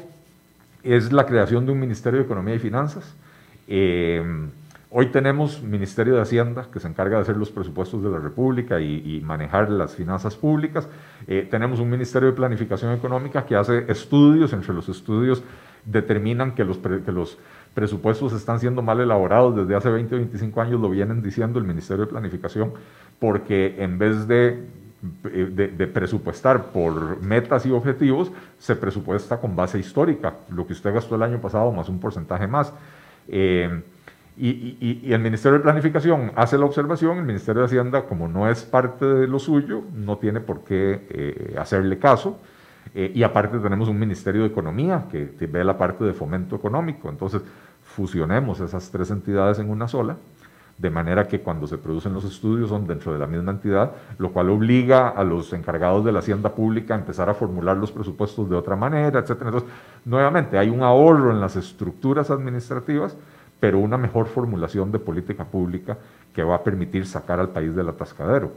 es 0.83 1.11
la 1.11 1.25
creación 1.25 1.65
de 1.65 1.71
un 1.71 1.79
Ministerio 1.79 2.19
de 2.19 2.25
Economía 2.25 2.55
y 2.55 2.59
Finanzas. 2.59 3.15
Eh, 3.67 4.23
hoy 4.89 5.07
tenemos 5.07 5.61
Ministerio 5.61 6.15
de 6.15 6.21
Hacienda 6.21 6.67
que 6.71 6.79
se 6.79 6.87
encarga 6.87 7.17
de 7.17 7.23
hacer 7.23 7.37
los 7.37 7.51
presupuestos 7.51 8.03
de 8.03 8.09
la 8.09 8.19
República 8.19 8.79
y, 8.79 9.21
manejar 9.23 9.69
las 9.69 9.95
finanzas 9.95 10.35
públicas. 10.35 10.87
Eh, 11.27 11.47
tenemos 11.49 11.79
un 11.79 11.89
Ministerio 11.89 12.29
de 12.29 12.35
Planificación 12.35 12.93
Económica 12.93 13.45
que 13.45 13.55
hace 13.55 13.85
estudios, 13.89 14.53
entre 14.53 14.73
los 14.73 14.89
estudios 14.89 15.43
determinan 15.85 16.53
que 16.53 16.65
los, 16.65 16.77
que 16.77 17.11
los 17.11 17.37
presupuestos 17.77 18.33
están 18.33 18.59
siendo 18.59 18.81
mal 18.81 18.99
elaborados 18.99 19.55
desde 19.55 19.75
hace 19.75 19.91
20 19.91 20.15
o 20.15 20.17
25 20.17 20.61
años, 20.61 20.81
lo 20.81 20.89
vienen 20.89 21.21
diciendo 21.21 21.59
el 21.59 21.65
Ministerio 21.65 22.05
de 22.05 22.11
Planificación, 22.11 22.73
porque 23.19 23.75
en 23.77 23.99
vez 23.99 24.27
de, 24.27 24.63
de, 25.21 25.87
presupuestar 25.87 26.71
por 26.71 27.21
metas 27.21 27.67
y 27.67 27.71
objetivos, 27.71 28.31
se 28.57 28.75
presupuesta 28.75 29.39
con 29.39 29.55
base 29.55 29.77
histórica, 29.77 30.33
lo 30.49 30.65
que 30.65 30.73
usted 30.73 30.91
gastó 30.91 31.13
el 31.13 31.21
año 31.21 31.39
pasado 31.39 31.71
más 31.71 31.87
un 31.87 31.99
porcentaje 31.99 32.47
más. 32.47 32.73
Eh, 33.27 33.83
y, 34.39 35.03
y, 35.03 35.13
el 35.13 35.19
Ministerio 35.19 35.59
de 35.59 35.63
Planificación 35.63 36.31
hace 36.35 36.57
la 36.57 36.65
observación, 36.65 37.19
el 37.19 37.25
Ministerio 37.25 37.61
de 37.61 37.67
Hacienda, 37.67 38.05
como 38.05 38.27
no 38.27 38.49
es 38.49 38.63
parte 38.63 39.05
de 39.05 39.27
lo 39.27 39.37
suyo, 39.37 39.83
no 39.93 40.17
tiene 40.17 40.39
por 40.39 40.63
qué 40.63 41.05
eh, 41.11 41.55
hacerle 41.59 41.99
caso. 41.99 42.39
Eh, 42.99 43.11
y 43.13 43.21
aparte 43.21 43.59
tenemos 43.59 43.89
un 43.89 43.99
Ministerio 43.99 44.41
de 44.41 44.47
Economía 44.47 45.05
que, 45.11 45.29
ve 45.45 45.63
la 45.63 45.77
parte 45.77 46.03
de 46.03 46.13
fomento 46.13 46.55
económico. 46.55 47.09
Entonces, 47.09 47.43
fusionemos 47.83 48.59
esas 48.59 48.89
tres 48.89 49.11
entidades 49.11 49.59
en 49.59 49.69
una 49.69 49.87
sola. 49.87 50.17
de 50.79 50.91
manera 50.91 51.27
que 51.27 51.39
cuando 51.41 51.65
se 51.65 51.79
producen 51.79 52.13
los 52.13 52.23
estudios 52.23 52.69
son 52.69 52.85
dentro 52.85 53.11
de 53.11 53.17
la 53.17 53.25
misma 53.25 53.51
entidad, 53.51 53.93
lo 54.19 54.31
cual 54.31 54.51
obliga 54.51 55.09
a 55.09 55.23
los 55.23 55.51
encargados 55.53 56.05
de 56.05 56.11
la 56.11 56.19
hacienda 56.19 56.53
pública 56.53 56.93
a 56.93 56.99
empezar 56.99 57.29
a 57.29 57.33
formular 57.33 57.75
los 57.77 57.91
presupuestos 57.91 58.47
de 58.47 58.55
otra 58.55 58.75
manera, 58.75 59.19
etc. 59.19 59.31
Entonces, 59.41 59.69
nuevamente, 60.05 60.57
hay 60.57 60.69
un 60.69 60.83
ahorro 60.83 61.31
en 61.31 61.39
las 61.39 61.55
estructuras 61.55 62.29
administrativas, 62.29 63.17
pero 63.59 63.79
una 63.79 63.97
mejor 63.97 64.27
formulación 64.27 64.91
de 64.91 64.99
política 64.99 65.45
pública 65.45 65.97
que 66.33 66.43
va 66.43 66.55
a 66.55 66.63
permitir 66.63 67.05
sacar 67.07 67.39
al 67.39 67.49
país 67.49 67.75
del 67.75 67.89
atascadero. 67.89 68.51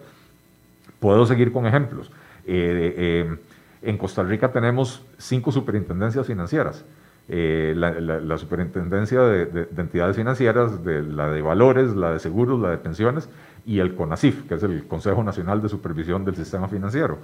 Puedo 0.99 1.25
seguir 1.25 1.53
con 1.53 1.67
ejemplos. 1.67 2.11
Eh, 2.47 2.95
eh, 2.99 3.39
en 3.83 3.99
Costa 3.99 4.23
Rica 4.23 4.53
tenemos 4.53 5.05
cinco 5.19 5.53
superintendencias 5.53 6.27
financieras. 6.27 6.85
Eh, 7.33 7.75
la, 7.77 8.39
superintendencia 8.39 9.21
de, 9.21 9.69
entidades 9.77 10.17
financieras, 10.17 10.81
la 10.85 11.31
de 11.31 11.43
valores, 11.43 11.95
la 11.95 12.13
de 12.13 12.19
seguros, 12.19 12.61
la 12.61 12.71
de 12.71 12.79
pensiones 12.79 13.29
y 13.65 13.79
el 13.79 13.95
CONACIF, 13.95 14.49
que 14.49 14.55
es 14.57 14.63
el 14.65 14.85
Consejo 14.89 15.23
Nacional 15.23 15.63
de 15.63 15.69
Supervisión 15.69 16.25
del 16.25 16.35
Sistema 16.35 16.67
Financiero. 16.67 17.19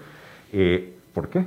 Eh, 0.52 0.94
¿Por 1.12 1.28
qué? 1.28 1.44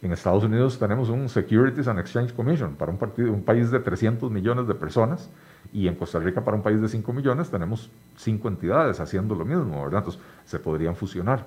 En 0.00 0.12
Estados 0.12 0.44
Unidos 0.44 0.78
tenemos 0.78 1.08
un 1.08 1.28
Securities 1.28 1.88
and 1.88 1.98
Exchange 1.98 2.32
Commission 2.34 2.76
para 2.76 2.92
un, 2.92 3.42
país 3.42 3.70
de 3.70 3.80
300 3.80 4.30
millones 4.30 4.68
de 4.68 4.74
personas 4.74 5.28
y 5.72 5.88
en 5.88 5.96
Costa 5.96 6.20
Rica 6.20 6.44
para 6.44 6.56
un 6.56 6.62
país 6.62 6.80
de 6.80 6.88
5 6.88 7.12
millones 7.12 7.50
tenemos 7.50 7.90
cinco 8.16 8.48
entidades 8.48 9.00
haciendo 9.00 9.34
lo 9.34 9.44
mismo, 9.44 9.82
¿verdad? 9.82 10.00
Entonces 10.00 10.20
se 10.44 10.58
podrían 10.60 10.94
fusionar. 10.94 11.46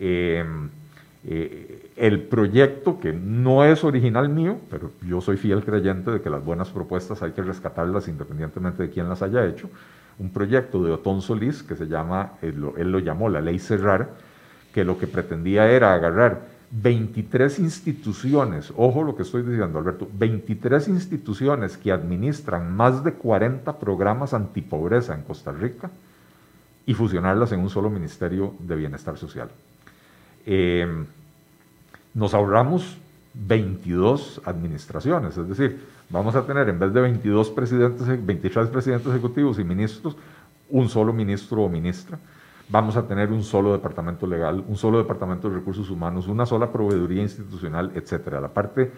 Eh, 0.00 0.44
el 1.98 2.22
proyecto, 2.22 3.00
que 3.00 3.12
no 3.12 3.64
es 3.64 3.82
original 3.82 4.28
mío, 4.28 4.58
pero 4.70 4.92
yo 5.06 5.20
soy 5.20 5.36
fiel 5.36 5.64
creyente 5.64 6.12
de 6.12 6.20
que 6.20 6.30
las 6.30 6.44
buenas 6.44 6.70
propuestas 6.70 7.22
hay 7.22 7.32
que 7.32 7.42
rescatarlas 7.42 8.06
independientemente 8.06 8.84
de 8.84 8.90
quién 8.90 9.08
las 9.08 9.20
haya 9.22 9.44
hecho, 9.44 9.68
un 10.18 10.30
proyecto 10.30 10.82
de 10.82 10.92
Otón 10.92 11.22
Solís 11.22 11.62
que 11.62 11.74
se 11.74 11.86
llama, 11.86 12.32
él 12.40 12.60
lo, 12.60 12.98
llamó 13.00 13.28
la 13.28 13.40
ley 13.40 13.58
Cerrar, 13.58 14.10
que 14.72 14.84
lo 14.84 14.98
que 14.98 15.08
pretendía 15.08 15.68
era 15.70 15.92
agarrar 15.92 16.58
23 16.70 17.58
instituciones, 17.58 18.72
ojo 18.76 19.02
lo 19.02 19.16
que 19.16 19.22
estoy 19.22 19.42
diciendo 19.42 19.78
Alberto, 19.78 20.08
23 20.12 20.88
instituciones 20.88 21.76
que 21.76 21.90
administran 21.90 22.76
más 22.76 23.02
de 23.02 23.14
40 23.14 23.78
programas 23.78 24.34
antipobreza 24.34 25.14
en 25.14 25.22
Costa 25.22 25.50
Rica 25.50 25.90
y 26.86 26.94
fusionarlas 26.94 27.52
en 27.52 27.60
un 27.60 27.70
solo 27.70 27.90
Ministerio 27.90 28.54
de 28.60 28.76
Bienestar 28.76 29.16
Social. 29.16 29.48
Em, 30.46 31.06
nos 32.18 32.34
ahorramos 32.34 32.98
22 33.34 34.42
administraciones, 34.44 35.38
es 35.38 35.48
decir, 35.48 35.80
vamos 36.10 36.34
a 36.34 36.44
tener 36.44 36.68
en 36.68 36.78
vez 36.80 36.92
de 36.92 37.00
22 37.00 37.50
presidentes, 37.50 38.26
23 38.26 38.68
presidentes 38.70 39.08
ejecutivos 39.08 39.60
y 39.60 39.64
ministros, 39.64 40.16
un 40.68 40.88
solo 40.88 41.12
ministro 41.12 41.62
o 41.62 41.68
ministra. 41.68 42.18
Vamos 42.68 42.96
a 42.96 43.06
tener 43.06 43.30
un 43.30 43.44
solo 43.44 43.72
departamento 43.72 44.26
legal, 44.26 44.64
un 44.66 44.76
solo 44.76 44.98
departamento 44.98 45.48
de 45.48 45.54
recursos 45.54 45.88
humanos, 45.90 46.26
una 46.26 46.44
sola 46.44 46.72
proveeduría 46.72 47.22
institucional, 47.22 47.92
etc. 47.94 48.32
La 48.42 48.48
parte, 48.48 48.90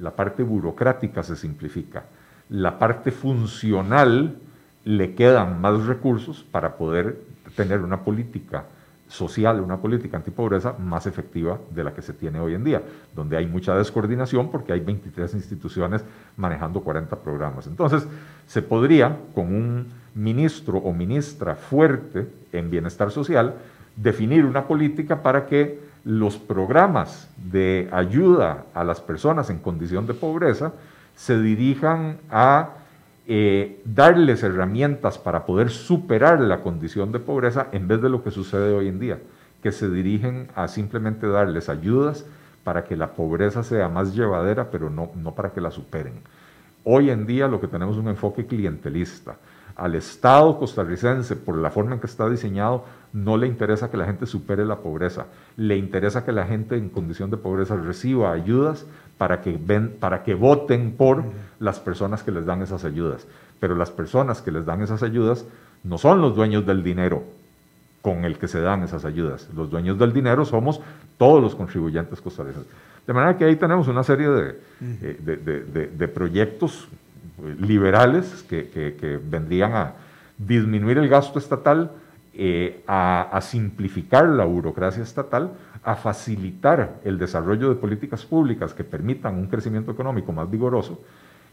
la 0.00 0.10
parte 0.10 0.42
burocrática 0.42 1.22
se 1.22 1.36
simplifica. 1.36 2.04
La 2.48 2.80
parte 2.80 3.12
funcional 3.12 4.38
le 4.84 5.14
quedan 5.14 5.60
más 5.60 5.86
recursos 5.86 6.44
para 6.50 6.76
poder 6.76 7.22
tener 7.54 7.80
una 7.80 8.02
política 8.02 8.64
social, 9.08 9.60
una 9.60 9.76
política 9.76 10.16
antipobreza 10.16 10.74
más 10.78 11.06
efectiva 11.06 11.58
de 11.70 11.84
la 11.84 11.94
que 11.94 12.02
se 12.02 12.12
tiene 12.12 12.40
hoy 12.40 12.54
en 12.54 12.64
día, 12.64 12.82
donde 13.14 13.36
hay 13.36 13.46
mucha 13.46 13.76
descoordinación 13.76 14.50
porque 14.50 14.72
hay 14.72 14.80
23 14.80 15.34
instituciones 15.34 16.04
manejando 16.36 16.80
40 16.80 17.16
programas. 17.16 17.66
Entonces, 17.66 18.06
se 18.46 18.62
podría, 18.62 19.16
con 19.34 19.54
un 19.54 19.86
ministro 20.14 20.78
o 20.78 20.92
ministra 20.92 21.54
fuerte 21.54 22.26
en 22.52 22.70
bienestar 22.70 23.10
social, 23.10 23.54
definir 23.96 24.44
una 24.44 24.66
política 24.66 25.22
para 25.22 25.46
que 25.46 25.78
los 26.04 26.36
programas 26.36 27.28
de 27.36 27.88
ayuda 27.92 28.64
a 28.74 28.84
las 28.84 29.00
personas 29.00 29.50
en 29.50 29.58
condición 29.58 30.06
de 30.06 30.14
pobreza 30.14 30.72
se 31.16 31.40
dirijan 31.40 32.18
a 32.30 32.70
eh, 33.28 33.80
darles 33.84 34.42
herramientas 34.42 35.18
para 35.18 35.46
poder 35.46 35.70
superar 35.70 36.40
la 36.40 36.62
condición 36.62 37.10
de 37.12 37.18
pobreza 37.18 37.68
en 37.72 37.88
vez 37.88 38.00
de 38.00 38.08
lo 38.08 38.22
que 38.22 38.30
sucede 38.30 38.72
hoy 38.72 38.88
en 38.88 39.00
día, 39.00 39.18
que 39.62 39.72
se 39.72 39.90
dirigen 39.90 40.48
a 40.54 40.68
simplemente 40.68 41.26
darles 41.26 41.68
ayudas 41.68 42.24
para 42.62 42.84
que 42.84 42.96
la 42.96 43.14
pobreza 43.14 43.62
sea 43.62 43.88
más 43.88 44.14
llevadera, 44.14 44.70
pero 44.70 44.90
no, 44.90 45.10
no 45.14 45.34
para 45.34 45.50
que 45.52 45.60
la 45.60 45.70
superen. 45.70 46.14
Hoy 46.84 47.10
en 47.10 47.26
día 47.26 47.48
lo 47.48 47.60
que 47.60 47.66
tenemos 47.66 47.96
es 47.96 48.02
un 48.02 48.08
enfoque 48.08 48.46
clientelista. 48.46 49.36
Al 49.76 49.94
Estado 49.94 50.58
costarricense, 50.58 51.36
por 51.36 51.56
la 51.56 51.70
forma 51.70 51.94
en 51.94 52.00
que 52.00 52.06
está 52.06 52.28
diseñado, 52.28 52.84
no 53.12 53.36
le 53.36 53.46
interesa 53.46 53.90
que 53.90 53.96
la 53.96 54.06
gente 54.06 54.26
supere 54.26 54.64
la 54.64 54.76
pobreza, 54.76 55.26
le 55.56 55.76
interesa 55.76 56.24
que 56.24 56.32
la 56.32 56.46
gente 56.46 56.76
en 56.76 56.88
condición 56.88 57.30
de 57.30 57.36
pobreza 57.36 57.76
reciba 57.76 58.32
ayudas 58.32 58.86
para 59.18 59.40
que, 59.40 59.58
ven, 59.58 59.96
para 60.00 60.22
que 60.22 60.34
voten 60.34 60.92
por 60.92 61.24
las 61.60 61.78
personas 61.78 62.22
que 62.22 62.32
les 62.32 62.46
dan 62.46 62.62
esas 62.62 62.84
ayudas. 62.84 63.26
Pero 63.60 63.74
las 63.74 63.90
personas 63.90 64.42
que 64.42 64.50
les 64.50 64.66
dan 64.66 64.82
esas 64.82 65.02
ayudas 65.02 65.44
no 65.84 65.98
son 65.98 66.20
los 66.20 66.34
dueños 66.34 66.66
del 66.66 66.82
dinero 66.82 67.22
con 68.02 68.24
el 68.24 68.38
que 68.38 68.48
se 68.48 68.60
dan 68.60 68.82
esas 68.82 69.04
ayudas. 69.04 69.48
Los 69.54 69.70
dueños 69.70 69.98
del 69.98 70.12
dinero 70.12 70.44
somos 70.44 70.80
todos 71.18 71.42
los 71.42 71.54
contribuyentes 71.54 72.20
costarricenses. 72.20 72.70
De 73.06 73.12
manera 73.12 73.36
que 73.38 73.44
ahí 73.44 73.56
tenemos 73.56 73.88
una 73.88 74.02
serie 74.02 74.28
de, 74.28 74.60
eh, 75.02 75.90
de, 75.96 76.08
proyectos 76.08 76.88
liberales 77.60 78.44
que, 78.48 79.20
vendrían 79.28 79.72
a 79.72 79.92
disminuir 80.38 80.98
el 80.98 81.08
gasto 81.08 81.38
estatal, 81.38 81.90
eh, 82.34 82.82
a, 82.86 83.22
a, 83.32 83.40
simplificar 83.40 84.28
la 84.28 84.44
burocracia 84.44 85.02
estatal, 85.02 85.52
a 85.82 85.94
facilitar 85.94 87.00
el 87.04 87.18
desarrollo 87.18 87.70
de 87.70 87.76
políticas 87.76 88.26
públicas 88.26 88.74
que 88.74 88.84
permitan 88.84 89.36
un 89.36 89.46
crecimiento 89.46 89.90
económico 89.92 90.32
más 90.32 90.50
vigoroso, 90.50 91.00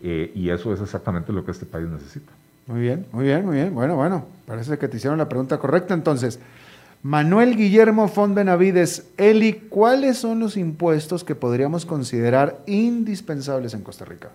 eh, 0.06 0.32
y 0.36 0.50
eso 0.50 0.74
es 0.74 0.82
exactamente 0.82 1.32
lo 1.32 1.46
que 1.46 1.52
este 1.52 1.66
país 1.66 1.88
necesita. 1.88 2.32
Muy 2.68 2.82
bien, 2.82 3.06
muy 3.14 3.24
bien, 3.24 3.46
muy 3.46 3.56
bien. 3.56 3.74
Bueno, 3.74 3.96
bueno, 3.96 4.26
parece 4.46 4.78
que 4.78 4.90
te 4.90 4.98
hicieron 4.98 5.18
la 5.18 5.30
pregunta 5.30 5.58
correcta. 5.58 5.94
Entonces, 5.94 6.40
Manuel 7.04 7.56
Guillermo 7.56 8.10
Font 8.10 8.36
Benavides, 8.36 9.08
Eli, 9.18 9.54
¿cuáles 9.70 10.18
son 10.18 10.40
los 10.40 10.58
impuestos 10.58 11.24
que 11.24 11.36
podríamos 11.36 11.86
considerar 11.86 12.60
indispensables 12.66 13.74
en 13.74 13.82
Costa 13.82 14.04
Rica? 14.04 14.30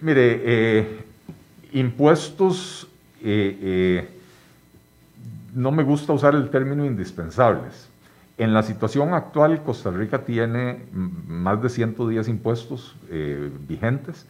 Mire, 0.00 0.42
eh, 0.44 1.04
impuestos, 1.72 2.88
eh, 3.22 4.08
no 5.54 5.70
me 5.70 5.82
gusta 5.82 6.12
usar 6.12 6.34
el 6.34 6.48
término 6.50 6.84
indispensables, 6.84 7.90
en 8.40 8.54
la 8.54 8.62
situación 8.62 9.12
actual, 9.12 9.62
Costa 9.62 9.90
Rica 9.90 10.24
tiene 10.24 10.86
más 10.92 11.60
de 11.60 11.68
110 11.68 12.26
impuestos 12.28 12.96
eh, 13.10 13.52
vigentes, 13.68 14.24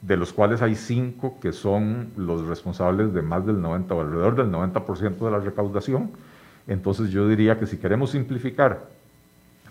de 0.00 0.16
los 0.16 0.32
cuales 0.32 0.62
hay 0.62 0.74
cinco 0.74 1.38
que 1.42 1.52
son 1.52 2.08
los 2.16 2.46
responsables 2.46 3.12
de 3.12 3.20
más 3.20 3.44
del 3.44 3.60
90 3.60 3.94
o 3.94 4.00
alrededor 4.00 4.36
del 4.36 4.50
90% 4.50 5.18
de 5.18 5.30
la 5.30 5.40
recaudación. 5.40 6.10
Entonces 6.66 7.10
yo 7.10 7.28
diría 7.28 7.58
que 7.58 7.66
si 7.66 7.76
queremos 7.76 8.12
simplificar 8.12 8.86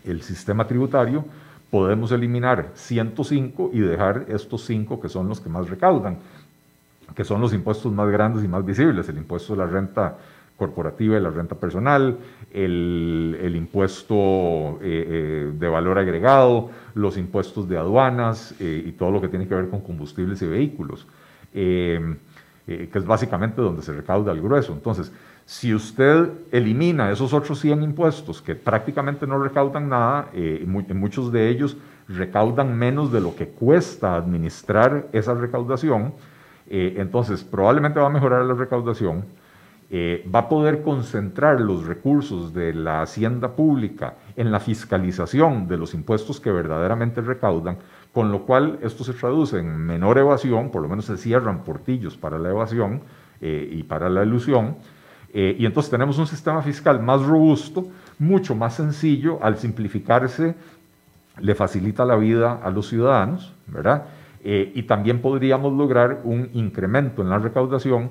el 0.04 0.22
sistema 0.22 0.68
tributario, 0.68 1.26
podemos 1.70 2.12
eliminar 2.12 2.72
105 2.74 3.72
y 3.74 3.80
dejar 3.80 4.26
estos 4.30 4.66
cinco 4.66 5.00
que 5.00 5.10
son 5.10 5.28
los 5.28 5.40
que 5.40 5.50
más 5.50 5.70
recaudan, 5.70 6.18
que 7.16 7.24
son 7.24 7.42
los 7.42 7.54
impuestos 7.54 7.92
más 7.92 8.10
grandes 8.10 8.44
y 8.44 8.48
más 8.48 8.66
visibles, 8.66 9.08
el 9.10 9.18
impuesto 9.18 9.54
de 9.54 9.60
la 9.60 9.66
renta 9.66 10.18
corporativa 10.60 11.18
y 11.18 11.22
la 11.22 11.30
renta 11.30 11.56
personal, 11.56 12.18
el, 12.52 13.54
impuesto 13.56 14.16
eh, 14.16 14.78
eh, 14.82 15.52
de 15.58 15.68
valor 15.70 15.98
agregado, 15.98 16.70
los 16.96 17.18
impuestos 17.18 17.68
de 17.70 17.78
aduanas 17.78 18.54
eh, 18.60 18.84
y 18.86 18.92
todo 18.92 19.10
lo 19.10 19.22
que 19.22 19.30
tiene 19.30 19.48
que 19.48 19.56
ver 19.56 19.70
con 19.70 19.80
combustibles 19.80 20.42
y 20.42 20.48
vehículos, 20.48 21.08
que 21.54 22.18
es 22.94 23.06
básicamente 23.06 23.62
donde 23.62 23.82
se 23.82 23.94
recauda 23.94 24.32
el 24.32 24.42
grueso. 24.42 24.74
Entonces, 24.74 25.12
si 25.50 25.74
usted 25.74 26.30
elimina 26.52 27.10
esos 27.10 27.34
otros 27.34 27.60
100 27.60 27.82
impuestos 27.82 28.40
que 28.40 28.54
prácticamente 28.54 29.26
no 29.26 29.42
recaudan 29.42 29.90
nada, 29.90 30.30
muchos 30.94 31.32
de 31.32 31.50
ellos 31.50 31.76
recaudan 32.08 32.78
menos 32.78 33.12
de 33.12 33.20
lo 33.20 33.36
que 33.36 33.48
cuesta 33.48 34.16
administrar 34.16 35.08
esa 35.12 35.34
recaudación, 35.34 36.14
entonces 36.68 37.44
probablemente 37.44 38.00
va 38.00 38.06
a 38.06 38.12
mejorar 38.12 38.46
la 38.46 38.54
recaudación, 38.54 39.26
eh, 39.92 40.24
va 40.34 40.42
a 40.42 40.50
poder 40.50 40.84
concentrar 40.84 41.60
los 41.60 41.88
recursos 41.88 42.54
de 42.54 42.76
la 42.76 43.02
hacienda 43.02 43.56
pública 43.56 44.18
en 44.36 44.52
la 44.52 44.60
fiscalización 44.60 45.68
de 45.68 45.78
los 45.78 45.96
impuestos 45.96 46.40
que 46.40 46.52
verdaderamente 46.52 47.22
recaudan, 47.22 47.80
con 48.14 48.32
lo 48.32 48.44
cual 48.44 48.78
esto 48.84 49.04
se 49.04 49.14
traduce 49.14 49.58
en 49.58 49.76
menor 49.76 50.20
evasión, 50.20 50.70
por 50.70 50.84
lo 50.84 50.90
menos 50.90 51.06
se 51.06 51.18
cierran 51.18 51.64
portillos 51.64 52.18
para 52.18 52.38
la 52.38 52.50
evasión 52.50 53.02
eh, 53.42 53.68
y 53.72 53.82
para 53.82 54.12
la 54.12 54.24
ilusión, 54.24 54.76
eh, 55.34 55.56
y 55.58 55.66
entonces 55.66 55.92
tenemos 55.92 56.18
un 56.18 56.28
sistema 56.28 56.62
fiscal 56.62 57.02
más 57.02 57.24
robusto, 57.24 57.88
mucho 58.18 58.56
más 58.56 58.76
sencillo, 58.76 59.40
al 59.42 59.58
simplificarse 59.58 60.56
le 61.40 61.56
facilita 61.56 62.04
la 62.04 62.16
vida 62.16 62.60
a 62.62 62.70
los 62.70 62.90
ciudadanos, 62.90 63.54
¿verdad? 63.68 64.06
y 64.42 64.84
también 64.84 65.22
podríamos 65.22 65.74
lograr 65.74 66.22
un 66.24 66.50
incremento 66.54 67.22
en 67.22 67.30
la 67.30 67.40
recaudación 67.40 68.10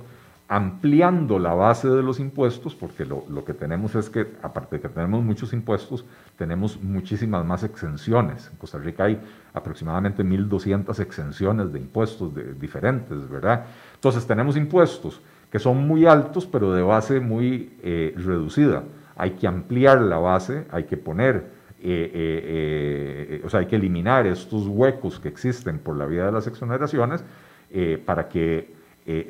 ampliando 0.48 1.38
la 1.38 1.52
base 1.52 1.88
de 1.88 2.02
los 2.02 2.18
impuestos, 2.18 2.75
porque 2.75 3.04
lo, 3.04 3.44
que 3.44 3.52
tenemos 3.52 3.94
es 3.94 4.08
que, 4.08 4.26
aparte 4.42 4.76
de 4.76 4.82
que 4.82 4.88
tenemos 4.88 5.22
muchos 5.22 5.52
impuestos, 5.52 6.06
tenemos 6.38 6.82
muchísimas 6.82 7.44
más 7.44 7.62
exenciones. 7.64 8.48
En 8.50 8.56
Costa 8.56 8.78
Rica 8.78 9.04
hay 9.04 9.20
aproximadamente 9.52 10.25
1.200 10.25 10.98
exenciones 11.00 11.70
de 11.70 11.78
impuestos 11.78 12.34
de, 12.34 12.54
diferentes, 12.54 13.28
¿verdad? 13.28 13.66
Entonces 13.94 14.26
tenemos 14.26 14.56
impuestos 14.56 15.20
que 15.50 15.58
son 15.58 15.86
muy 15.86 16.06
altos, 16.06 16.46
pero 16.46 16.72
de 16.72 16.82
base 16.82 17.20
muy 17.20 17.72
eh, 17.82 18.14
reducida. 18.16 18.84
Hay 19.16 19.32
que 19.32 19.46
ampliar 19.46 20.00
la 20.00 20.18
base, 20.18 20.66
hay 20.70 20.84
que 20.84 20.96
poner, 20.96 21.46
eh, 21.80 22.10
eh, 22.12 23.42
o 23.44 23.48
sea, 23.48 23.60
hay 23.60 23.66
que 23.66 23.76
eliminar 23.76 24.26
estos 24.26 24.66
huecos 24.66 25.18
que 25.18 25.28
existen 25.28 25.78
por 25.78 25.96
la 25.96 26.06
vía 26.06 26.26
de 26.26 26.32
las 26.32 26.46
exoneraciones 26.46 27.24
para 28.06 28.28
que 28.28 28.76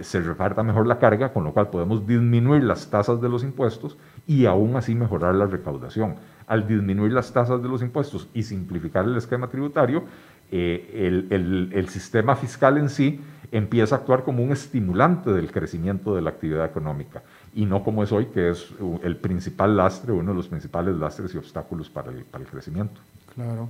se 0.00 0.20
reparta 0.20 0.62
mejor 0.62 0.87
la 0.87 0.98
carga, 0.98 1.32
con 1.32 1.44
lo 1.44 1.52
cual 1.52 1.70
podemos 1.70 2.04
disminuir 2.06 2.64
las 2.64 2.90
tasas 2.90 3.20
de 3.20 3.28
los 3.28 3.44
impuestos 3.44 3.96
y 4.26 4.46
aún 4.46 4.75
así 4.76 4.94
mejorar 4.94 5.34
la 5.37 5.46
recaudación. 5.46 6.16
Al 6.46 6.66
disminuir 6.66 7.12
las 7.12 7.32
tasas 7.32 7.62
de 7.62 7.68
los 7.68 7.82
impuestos 7.82 8.28
y 8.34 8.42
simplificar 8.42 9.04
el 9.04 9.16
esquema 9.16 9.48
tributario, 9.48 10.04
eh, 10.50 11.26
el, 11.31 11.88
sistema 11.88 12.35
fiscal 12.37 12.78
en 12.78 12.88
sí 12.88 13.21
empieza 13.52 13.95
a 13.95 13.99
actuar 13.99 14.25
como 14.25 14.43
un 14.43 14.52
estimulante 14.52 15.31
del 15.33 15.50
crecimiento 15.50 16.14
de 16.14 16.23
la 16.23 16.31
actividad 16.31 16.64
económica 16.64 17.23
y 17.55 17.67
no 17.67 17.83
como 17.83 18.02
es 18.02 18.12
hoy, 18.12 18.26
que 18.26 18.50
es 18.50 18.69
el 19.02 19.17
principal 19.17 19.76
lastre, 19.76 20.12
uno 20.12 20.31
de 20.31 20.37
los 20.37 20.49
principales 20.49 20.95
lastres 20.97 21.35
y 21.35 21.38
obstáculos 21.38 21.88
para 21.88 22.11
el, 22.11 22.25
para 22.25 22.45
el 22.45 22.50
crecimiento. 22.50 23.00
Claro. 23.35 23.69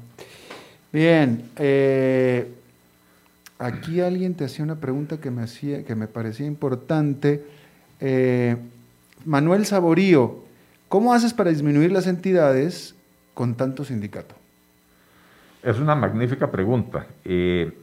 Bien, 0.93 1.45
eh, 1.57 2.51
aquí 3.59 4.01
alguien 4.01 4.35
te 4.35 4.45
hacía 4.45 4.65
una 4.65 4.77
pregunta 4.77 5.19
que 5.19 5.31
me, 5.31 5.43
hacía, 5.43 5.85
que 5.85 5.95
me 5.95 6.07
parecía 6.07 6.47
importante. 6.47 7.45
Eh, 8.01 8.57
Manuel 9.25 9.67
Saborío, 9.67 10.45
¿cómo 10.89 11.13
haces 11.13 11.35
para 11.35 11.51
disminuir 11.51 11.93
las 11.93 12.07
entidades 12.07 12.95
con 13.35 13.55
tanto 13.55 13.85
sindicato? 13.85 14.35
Es 15.69 15.79
una 15.79 15.95
magnífica 15.95 16.51
pregunta. 16.51 17.05
Eh, 17.27 17.79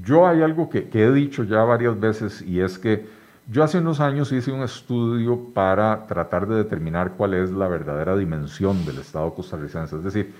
yo 0.00 0.28
hay 0.28 0.42
algo 0.42 0.70
que, 0.70 0.88
he 0.92 1.10
dicho 1.10 1.42
ya 1.42 1.64
varias 1.64 1.98
veces 1.98 2.40
y 2.40 2.60
es 2.60 2.78
que 2.78 3.04
yo 3.48 3.64
hace 3.64 3.78
unos 3.78 3.98
años 3.98 4.30
hice 4.30 4.52
un 4.52 4.62
estudio 4.62 5.52
para 5.52 6.06
tratar 6.06 6.46
de 6.46 6.54
determinar 6.54 7.14
cuál 7.16 7.34
es 7.34 7.50
la 7.50 7.66
verdadera 7.66 8.16
dimensión 8.16 8.86
del 8.86 8.98
Estado 8.98 9.34
costarricense. 9.34 9.96
Es 9.96 10.04
decir, 10.04 10.32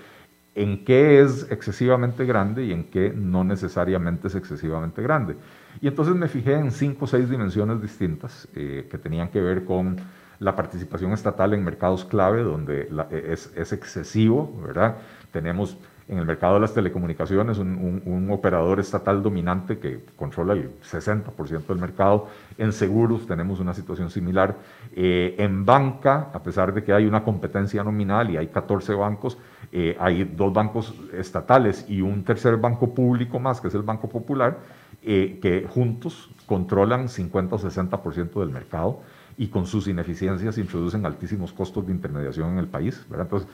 en 0.55 0.85
qué 0.85 1.19
es 1.19 1.45
excesivamente 1.51 2.23
grande 2.23 2.63
y 2.63 2.71
en 2.71 2.85
qué 2.85 3.11
no 3.13 3.43
necesariamente 3.43 4.29
es 4.29 4.35
excesivamente 4.35 5.01
grande. 5.01 5.35
Y 5.81 5.89
entonces 5.89 6.15
me 6.15 6.29
fijé 6.29 6.53
en 6.53 6.71
cinco 6.71 7.03
o 7.03 7.07
seis 7.09 7.29
dimensiones 7.29 7.81
distintas 7.81 8.47
eh, 8.55 8.87
que 8.89 8.97
tenían 8.97 9.27
que 9.27 9.41
ver 9.41 9.65
con 9.65 9.97
la 10.39 10.55
participación 10.55 11.11
estatal 11.11 11.53
en 11.53 11.65
mercados 11.65 12.05
clave, 12.05 12.43
donde 12.43 12.87
es, 13.11 13.51
es, 13.57 13.73
excesivo, 13.73 14.57
¿verdad? 14.65 14.95
Tenemos 15.33 15.77
en 16.11 16.17
el 16.17 16.25
mercado 16.25 16.55
de 16.55 16.59
las 16.59 16.73
telecomunicaciones 16.73 17.57
un, 17.57 18.27
operador 18.31 18.81
estatal 18.81 19.23
dominante 19.23 19.79
que 19.79 20.03
controla 20.17 20.53
el 20.53 20.69
60% 20.81 21.65
del 21.65 21.77
mercado. 21.77 22.27
En 22.57 22.73
seguros 22.73 23.25
tenemos 23.25 23.61
una 23.61 23.73
situación 23.73 24.09
similar. 24.09 24.57
Eh, 24.93 25.35
en 25.37 25.65
banca, 25.65 26.29
a 26.33 26.43
pesar 26.43 26.73
de 26.73 26.83
que 26.83 26.91
hay 26.91 27.05
una 27.05 27.23
competencia 27.23 27.81
nominal 27.83 28.29
y 28.29 28.35
hay 28.35 28.47
14 28.47 28.93
bancos, 28.93 29.37
eh, 29.71 29.95
hay 29.99 30.25
dos 30.25 30.51
bancos 30.51 30.93
estatales 31.13 31.85
y 31.87 32.01
un 32.01 32.25
tercer 32.25 32.57
banco 32.57 32.93
público 32.93 33.39
más, 33.39 33.61
que 33.61 33.69
es 33.69 33.73
el 33.73 33.83
Banco 33.83 34.09
Popular, 34.09 34.59
eh, 35.03 35.39
que 35.41 35.65
juntos 35.65 36.29
controlan 36.45 37.07
50 37.07 37.55
o 37.55 37.59
60% 37.59 38.41
del 38.41 38.49
mercado 38.49 39.01
y 39.37 39.47
con 39.47 39.65
sus 39.65 39.87
ineficiencias 39.87 40.57
introducen 40.57 41.05
altísimos 41.05 41.53
costos 41.53 41.87
de 41.87 41.93
intermediación 41.93 42.51
en 42.51 42.57
el 42.57 42.67
país. 42.67 43.05
Entonces, 43.09 43.47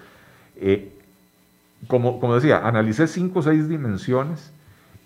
como, 1.88 2.20
como 2.20 2.36
decía, 2.36 2.68
analicé 2.68 3.08
cinco 3.08 3.40
o 3.40 3.44
seis 3.44 3.70
dimensiones 3.70 4.52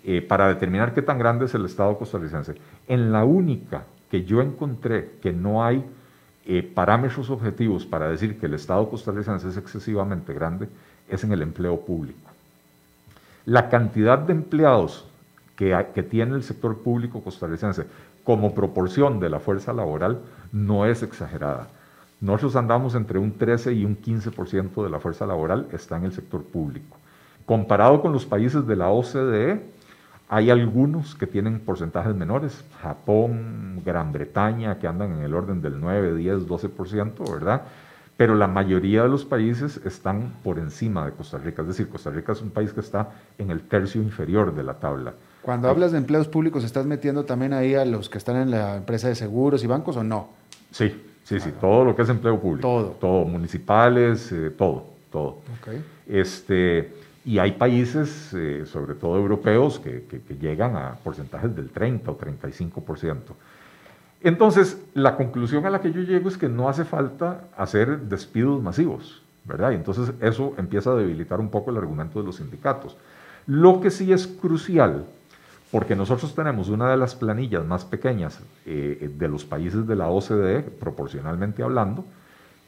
eh, 0.04 0.22
para 0.22 0.48
determinar 0.48 0.94
qué 0.94 1.02
tan 1.02 1.18
grande 1.18 1.44
es 1.44 1.54
el 1.54 1.64
Estado 1.64 1.98
costarricense. 1.98 2.54
En 2.88 3.12
la 3.12 3.24
única 3.24 3.84
que 4.10 4.24
yo 4.24 4.40
encontré 4.40 5.12
que 5.22 5.32
no 5.32 5.64
hay 5.64 5.84
eh, 6.44 6.62
parámetros 6.62 7.30
objetivos 7.30 7.86
para 7.86 8.08
decir 8.08 8.38
que 8.38 8.46
el 8.46 8.54
Estado 8.54 8.88
costarricense 8.88 9.48
es 9.48 9.56
excesivamente 9.56 10.32
grande 10.34 10.68
es 11.08 11.22
en 11.24 11.32
el 11.32 11.42
empleo 11.42 11.80
público. 11.80 12.30
La 13.44 13.68
cantidad 13.68 14.18
de 14.18 14.32
empleados 14.32 15.04
que, 15.56 15.86
que 15.94 16.02
tiene 16.02 16.34
el 16.34 16.42
sector 16.42 16.78
público 16.78 17.22
costarricense 17.22 17.84
como 18.24 18.54
proporción 18.54 19.20
de 19.20 19.30
la 19.30 19.40
fuerza 19.40 19.72
laboral 19.72 20.20
no 20.52 20.86
es 20.86 21.02
exagerada. 21.02 21.68
Nosotros 22.22 22.54
andamos 22.54 22.94
entre 22.94 23.18
un 23.18 23.36
13 23.36 23.72
y 23.72 23.84
un 23.84 24.00
15% 24.00 24.84
de 24.84 24.88
la 24.88 25.00
fuerza 25.00 25.26
laboral 25.26 25.66
está 25.72 25.96
en 25.96 26.04
el 26.04 26.12
sector 26.12 26.44
público. 26.44 26.96
Comparado 27.44 28.00
con 28.00 28.12
los 28.12 28.24
países 28.26 28.64
de 28.64 28.76
la 28.76 28.90
OCDE, 28.90 29.60
hay 30.28 30.48
algunos 30.48 31.16
que 31.16 31.26
tienen 31.26 31.58
porcentajes 31.58 32.14
menores, 32.14 32.64
Japón, 32.80 33.82
Gran 33.84 34.12
Bretaña, 34.12 34.78
que 34.78 34.86
andan 34.86 35.14
en 35.16 35.24
el 35.24 35.34
orden 35.34 35.60
del 35.60 35.80
9, 35.80 36.14
10, 36.14 36.46
12%, 36.46 37.28
¿verdad? 37.28 37.62
Pero 38.16 38.36
la 38.36 38.46
mayoría 38.46 39.02
de 39.02 39.08
los 39.08 39.24
países 39.24 39.80
están 39.84 40.34
por 40.44 40.60
encima 40.60 41.04
de 41.04 41.10
Costa 41.10 41.38
Rica, 41.38 41.62
es 41.62 41.68
decir, 41.68 41.88
Costa 41.88 42.10
Rica 42.10 42.32
es 42.32 42.40
un 42.40 42.50
país 42.50 42.72
que 42.72 42.80
está 42.80 43.10
en 43.36 43.50
el 43.50 43.62
tercio 43.62 44.00
inferior 44.00 44.54
de 44.54 44.62
la 44.62 44.74
tabla. 44.74 45.12
Cuando 45.42 45.68
hablas 45.68 45.90
de 45.90 45.98
empleos 45.98 46.28
públicos, 46.28 46.62
¿estás 46.62 46.86
metiendo 46.86 47.24
también 47.24 47.52
ahí 47.52 47.74
a 47.74 47.84
los 47.84 48.08
que 48.08 48.18
están 48.18 48.36
en 48.36 48.52
la 48.52 48.76
empresa 48.76 49.08
de 49.08 49.16
seguros 49.16 49.64
y 49.64 49.66
bancos 49.66 49.96
o 49.96 50.04
no? 50.04 50.28
Sí, 50.70 50.94
Sí, 51.24 51.38
sí, 51.40 51.52
todo 51.60 51.84
lo 51.84 51.94
que 51.94 52.02
es 52.02 52.08
empleo 52.08 52.38
público. 52.38 52.68
Todo. 52.68 52.84
Todo, 53.00 53.24
municipales, 53.24 54.32
eh, 54.32 54.50
todo, 54.50 54.86
todo. 55.10 55.38
Este, 56.06 56.92
y 57.24 57.38
hay 57.38 57.52
países, 57.52 58.34
eh, 58.34 58.64
sobre 58.66 58.94
todo 58.94 59.16
europeos, 59.16 59.78
que, 59.78 60.04
llegan 60.40 60.76
a 60.76 60.96
porcentajes 60.96 61.54
del 61.54 61.70
30 61.70 62.10
o 62.10 62.18
35%. 62.18 63.18
Entonces, 64.20 64.80
la 64.94 65.16
conclusión 65.16 65.64
a 65.66 65.70
la 65.70 65.80
que 65.80 65.92
yo 65.92 66.00
llego 66.00 66.28
es 66.28 66.36
que 66.36 66.48
no 66.48 66.68
hace 66.68 66.84
falta 66.84 67.44
hacer 67.56 68.00
despidos 68.02 68.62
masivos, 68.62 69.22
¿verdad? 69.44 69.72
Y 69.72 69.74
entonces 69.74 70.12
eso 70.20 70.54
empieza 70.58 70.90
a 70.92 70.94
debilitar 70.94 71.40
un 71.40 71.48
poco 71.48 71.70
el 71.70 71.76
argumento 71.76 72.20
de 72.20 72.26
los 72.26 72.36
sindicatos. 72.36 72.96
Lo 73.46 73.80
que 73.80 73.90
sí 73.90 74.12
es 74.12 74.26
crucial 74.26 75.06
porque 75.72 75.96
nosotros 75.96 76.34
tenemos 76.34 76.68
una 76.68 76.90
de 76.90 76.98
las 76.98 77.14
planillas 77.14 77.64
más 77.64 77.86
pequeñas 77.86 78.38
eh, 78.66 79.10
de 79.16 79.26
los 79.26 79.46
países 79.46 79.86
de 79.86 79.96
la 79.96 80.08
OCDE, 80.08 80.60
proporcionalmente 80.60 81.62
hablando, 81.62 82.04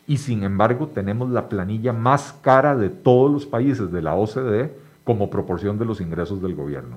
y 0.07 0.17
sin 0.17 0.43
embargo 0.43 0.89
tenemos 0.89 1.29
la 1.29 1.51
planilla 1.51 1.93
más 1.93 2.33
cara 2.41 2.75
de 2.75 2.89
todos 2.89 3.31
los 3.31 3.45
países 3.45 3.93
de 3.93 4.01
la 4.01 4.15
OCDE 4.15 4.75
como 5.05 5.29
proporción 5.29 5.79
de 5.79 5.85
los 5.85 6.01
ingresos 6.01 6.41
del 6.41 6.55
gobierno. 6.55 6.97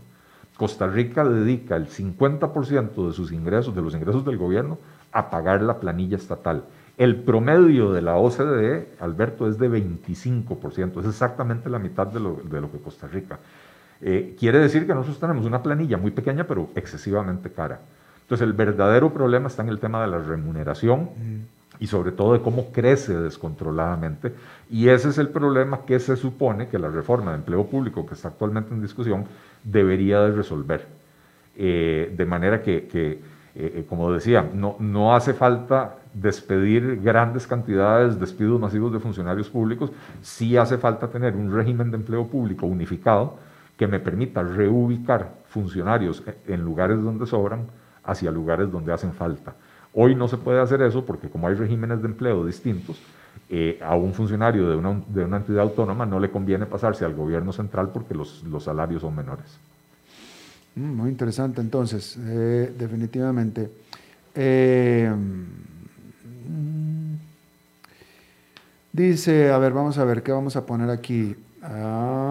Costa 0.56 0.88
Rica 0.88 1.26
dedica 1.26 1.76
el 1.76 1.90
50% 1.90 3.08
de 3.08 3.14
sus 3.14 3.34
ingresos, 3.34 3.76
de 3.76 3.82
los 3.82 3.94
ingresos 3.94 4.24
del 4.24 4.38
gobierno, 4.38 4.78
a 5.12 5.30
pagar 5.30 5.62
la 5.62 5.78
planilla 5.82 6.16
estatal. 6.16 6.64
El 6.98 7.18
promedio 7.18 7.92
de 7.92 8.02
la 8.02 8.16
OCDE, 8.16 8.94
Alberto, 9.02 9.48
es 9.48 9.60
de 9.60 9.70
25%, 9.70 11.02
es 11.02 11.06
exactamente 11.06 11.70
la 11.70 11.80
mitad 11.80 12.08
de 12.08 12.22
lo, 12.22 12.40
de 12.44 12.62
lo 12.62 12.72
que 12.72 12.80
Costa 12.80 13.08
Rica. 13.08 13.40
Eh, 14.02 14.36
quiere 14.40 14.60
decir 14.60 14.86
que 14.86 14.94
nosotros 14.94 15.20
tenemos 15.20 15.46
una 15.46 15.64
planilla 15.64 15.98
muy 15.98 16.12
pequeña, 16.12 16.46
pero 16.46 16.70
excesivamente 16.76 17.52
cara. 17.52 17.80
Entonces, 18.22 18.46
el 18.46 18.54
verdadero 18.54 19.12
problema 19.14 19.48
está 19.48 19.64
en 19.64 19.70
el 19.70 19.80
tema 19.80 20.02
de 20.02 20.08
la 20.08 20.20
remuneración 20.20 21.10
y 21.80 21.88
sobre 21.88 22.12
todo 22.12 22.34
de 22.34 22.42
cómo 22.42 22.72
crece 22.72 23.18
descontroladamente. 23.18 24.34
Y 24.70 24.90
ese 24.90 25.10
es 25.10 25.18
el 25.18 25.30
problema 25.30 25.82
que 25.86 26.00
se 26.00 26.18
supone 26.18 26.68
que 26.68 26.78
la 26.78 26.90
reforma 26.90 27.32
de 27.32 27.38
empleo 27.38 27.66
público 27.68 28.06
que 28.06 28.16
está 28.16 28.28
actualmente 28.30 28.74
en 28.74 28.82
discusión 28.82 29.26
debería 29.64 30.22
de 30.22 30.32
resolver. 30.32 30.86
Eh, 31.56 32.14
de 32.16 32.26
manera 32.26 32.62
que, 32.62 32.88
eh, 33.56 33.86
como 33.88 34.12
decía, 34.12 34.48
no, 34.54 34.76
no 34.80 35.16
hace 35.16 35.34
falta 35.34 35.96
despedir 36.14 37.00
grandes 37.02 37.48
cantidades, 37.48 38.20
despidos 38.20 38.60
masivos 38.60 38.92
de 38.92 39.00
funcionarios 39.00 39.50
públicos, 39.50 39.92
sí 40.22 40.58
hace 40.58 40.78
falta 40.78 41.08
tener 41.08 41.36
un 41.36 41.54
régimen 41.54 41.92
de 41.92 41.98
empleo 41.98 42.28
público 42.28 42.66
unificado 42.66 43.47
que 43.78 43.88
me 43.88 44.00
permita 44.00 44.44
reubicar 44.44 45.36
funcionarios 45.48 46.24
en 46.48 46.62
lugares 46.62 47.02
donde 47.02 47.26
sobran 47.26 47.68
hacia 48.04 48.32
lugares 48.32 48.72
donde 48.72 48.92
hacen 48.92 49.14
falta. 49.14 49.56
Hoy 49.94 50.16
no 50.16 50.28
se 50.28 50.38
puede 50.38 50.60
hacer 50.60 50.82
eso 50.82 51.06
porque 51.06 51.30
como 51.30 51.48
hay 51.48 51.56
regímenes 51.56 52.02
de 52.02 52.08
empleo 52.08 52.46
distintos, 52.46 53.00
eh, 53.50 53.80
a 53.82 53.96
un 53.96 54.14
funcionario 54.14 54.70
de 54.70 54.76
una, 54.76 55.02
de 55.08 55.24
una, 55.24 55.38
entidad 55.38 55.62
autónoma 55.62 56.06
no 56.06 56.20
le 56.20 56.30
conviene 56.30 56.66
pasarse 56.66 57.06
al 57.06 57.14
gobierno 57.14 57.54
central 57.54 57.92
porque 57.94 58.14
los, 58.14 58.44
los 58.44 58.64
salarios 58.64 59.02
son 59.02 59.16
menores. 59.16 59.58
Mm, 60.76 60.96
muy 60.96 61.10
interesante 61.10 61.62
entonces, 61.62 62.18
eh, 62.20 62.74
definitivamente. 62.78 63.72
Mm, 64.36 65.44
dice, 68.92 69.52
a 69.52 69.58
ver, 69.58 69.74
vamos 69.74 69.98
a 69.98 70.04
ver, 70.04 70.22
¿qué 70.22 70.32
vamos 70.32 70.56
a 70.56 70.66
poner 70.66 70.90
aquí? 70.90 71.36
Ah, 71.64 72.27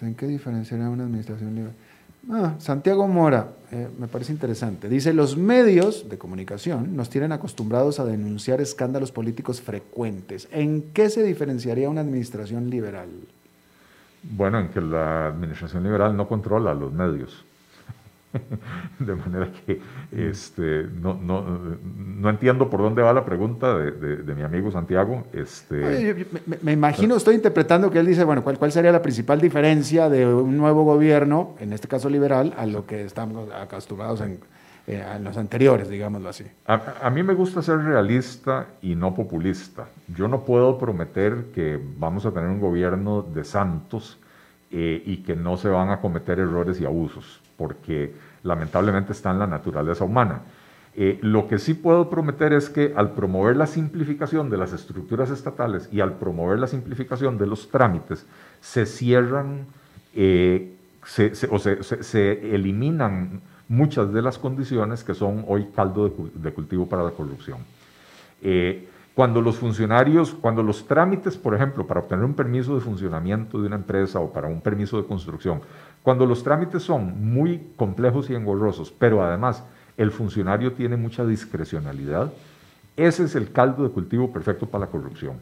¿En 0.00 0.14
qué 0.14 0.26
diferenciaría 0.26 0.88
una 0.88 1.04
administración 1.04 1.54
libre? 1.54 1.72
Ah, 2.30 2.54
Santiago 2.58 3.06
Mora, 3.08 3.48
eh, 3.70 3.88
me 3.98 4.06
parece 4.06 4.32
interesante. 4.32 4.88
Dice, 4.88 5.14
los 5.14 5.36
medios 5.36 6.08
de 6.08 6.18
comunicación 6.18 6.96
nos 6.96 7.08
tienen 7.08 7.32
acostumbrados 7.32 8.00
a 8.00 8.04
denunciar 8.04 8.60
escándalos 8.60 9.12
políticos 9.12 9.60
frecuentes. 9.60 10.48
¿En 10.50 10.90
qué 10.92 11.08
se 11.10 11.22
diferenciaría 11.22 11.88
una 11.88 12.02
administración 12.02 12.68
liberal? 12.68 13.08
Bueno, 14.22 14.58
en 14.58 14.68
que 14.68 14.80
la 14.80 15.28
administración 15.28 15.84
liberal 15.84 16.16
no 16.16 16.28
controla 16.28 16.74
los 16.74 16.92
medios. 16.92 17.44
de 18.98 19.14
manera 19.14 19.48
que 19.66 19.80
este, 20.12 20.86
no, 21.00 21.14
no, 21.14 21.42
no, 21.96 22.28
entiendo 22.28 22.68
por 22.68 22.80
dónde 22.80 23.00
va 23.02 23.12
la 23.12 23.24
pregunta 23.24 23.76
de, 23.78 24.34
mi 24.34 24.42
amigo 24.42 24.70
Santiago. 24.70 25.24
Este, 25.32 26.26
me, 26.62 26.72
imagino, 26.72 27.16
estoy 27.16 27.36
interpretando 27.36 27.90
que 27.90 27.98
él 27.98 28.06
dice, 28.06 28.24
bueno, 28.24 28.44
¿cuál, 28.44 28.58
¿cuál 28.58 28.70
sería 28.70 28.92
la 28.92 29.00
principal 29.00 29.40
diferencia 29.40 30.08
de 30.08 30.26
un 30.26 30.56
nuevo 30.56 30.84
gobierno, 30.84 31.54
en 31.58 31.72
este 31.72 31.88
caso 31.88 32.10
liberal, 32.10 32.54
a 32.58 32.66
lo 32.66 32.86
que 32.86 33.04
estamos 33.04 33.48
acostumbrados 33.50 34.20
en, 34.20 34.38
eh, 34.86 35.02
en 35.16 35.24
los 35.24 35.36
anteriores, 35.38 35.88
digámoslo 35.88 36.28
así? 36.28 36.44
A, 36.66 36.80
a, 37.02 37.10
mí 37.10 37.22
me 37.22 37.32
gusta 37.32 37.62
ser 37.62 37.78
realista 37.78 38.66
y 38.82 38.94
no 38.94 39.14
populista. 39.14 39.86
Yo 40.14 40.28
no 40.28 40.44
puedo 40.44 40.78
prometer 40.78 41.46
que 41.54 41.80
vamos 41.96 42.26
a 42.26 42.30
tener 42.30 42.50
un 42.50 42.60
gobierno 42.60 43.22
de 43.22 43.44
santos 43.44 44.18
eh, 44.70 45.02
y 45.06 45.18
que 45.18 45.34
no 45.34 45.56
se 45.56 45.68
van 45.68 45.88
a 45.88 46.00
cometer 46.00 46.38
errores 46.38 46.78
y 46.78 46.84
abusos, 46.84 47.40
porque 47.56 48.12
lamentablemente 48.42 49.12
está 49.12 49.30
en 49.30 49.38
la 49.38 49.46
naturaleza 49.46 50.04
humana. 50.04 50.42
Eh, 50.94 51.18
lo 51.22 51.48
que 51.48 51.58
sí 51.58 51.72
puedo 51.72 52.10
prometer 52.10 52.52
es 52.52 52.68
que 52.68 52.92
al 52.94 53.12
promover 53.12 53.56
la 53.56 53.66
simplificación 53.66 54.50
de 54.50 54.58
las 54.58 54.74
estructuras 54.74 55.30
estatales 55.30 55.88
y 55.90 56.00
al 56.00 56.14
promover 56.14 56.58
la 56.58 56.66
simplificación 56.66 57.38
de 57.38 57.46
los 57.46 57.70
trámites, 57.70 58.26
se 58.60 58.84
cierran 58.84 59.66
eh, 60.14 60.74
o 61.50 61.58
se, 61.58 62.54
eliminan 62.54 63.40
muchas 63.68 64.12
de 64.12 64.20
las 64.20 64.38
condiciones 64.38 65.02
que 65.02 65.14
son 65.14 65.44
hoy 65.48 65.68
caldo 65.74 66.12
de, 66.34 66.52
cultivo 66.52 66.86
para 66.86 67.04
la 67.04 67.12
corrupción. 67.12 67.58
Cuando 69.18 69.40
los 69.40 69.58
funcionarios, 69.58 70.32
cuando 70.32 70.62
los 70.62 70.86
trámites, 70.86 71.36
por 71.36 71.52
ejemplo, 71.52 71.84
para 71.84 71.98
obtener 71.98 72.24
un 72.24 72.34
permiso 72.34 72.76
de 72.76 72.80
funcionamiento 72.80 73.60
de 73.60 73.66
una 73.66 73.74
empresa 73.74 74.20
o 74.20 74.32
para 74.32 74.46
un 74.46 74.60
permiso 74.60 74.96
de 74.96 75.08
construcción, 75.08 75.60
cuando 76.04 76.24
los 76.24 76.44
trámites 76.44 76.84
son 76.84 77.32
muy 77.32 77.72
complejos 77.74 78.30
y 78.30 78.36
engorrosos, 78.36 78.92
pero 78.92 79.20
además 79.20 79.64
el 79.96 80.12
funcionario 80.12 80.72
tiene 80.72 80.96
mucha 80.96 81.26
discrecionalidad, 81.26 82.32
ese 82.96 83.24
es 83.24 83.34
el 83.34 83.50
caldo 83.50 83.82
de 83.82 83.90
cultivo 83.90 84.32
perfecto 84.32 84.66
para 84.66 84.84
la 84.84 84.90
corrupción. 84.92 85.40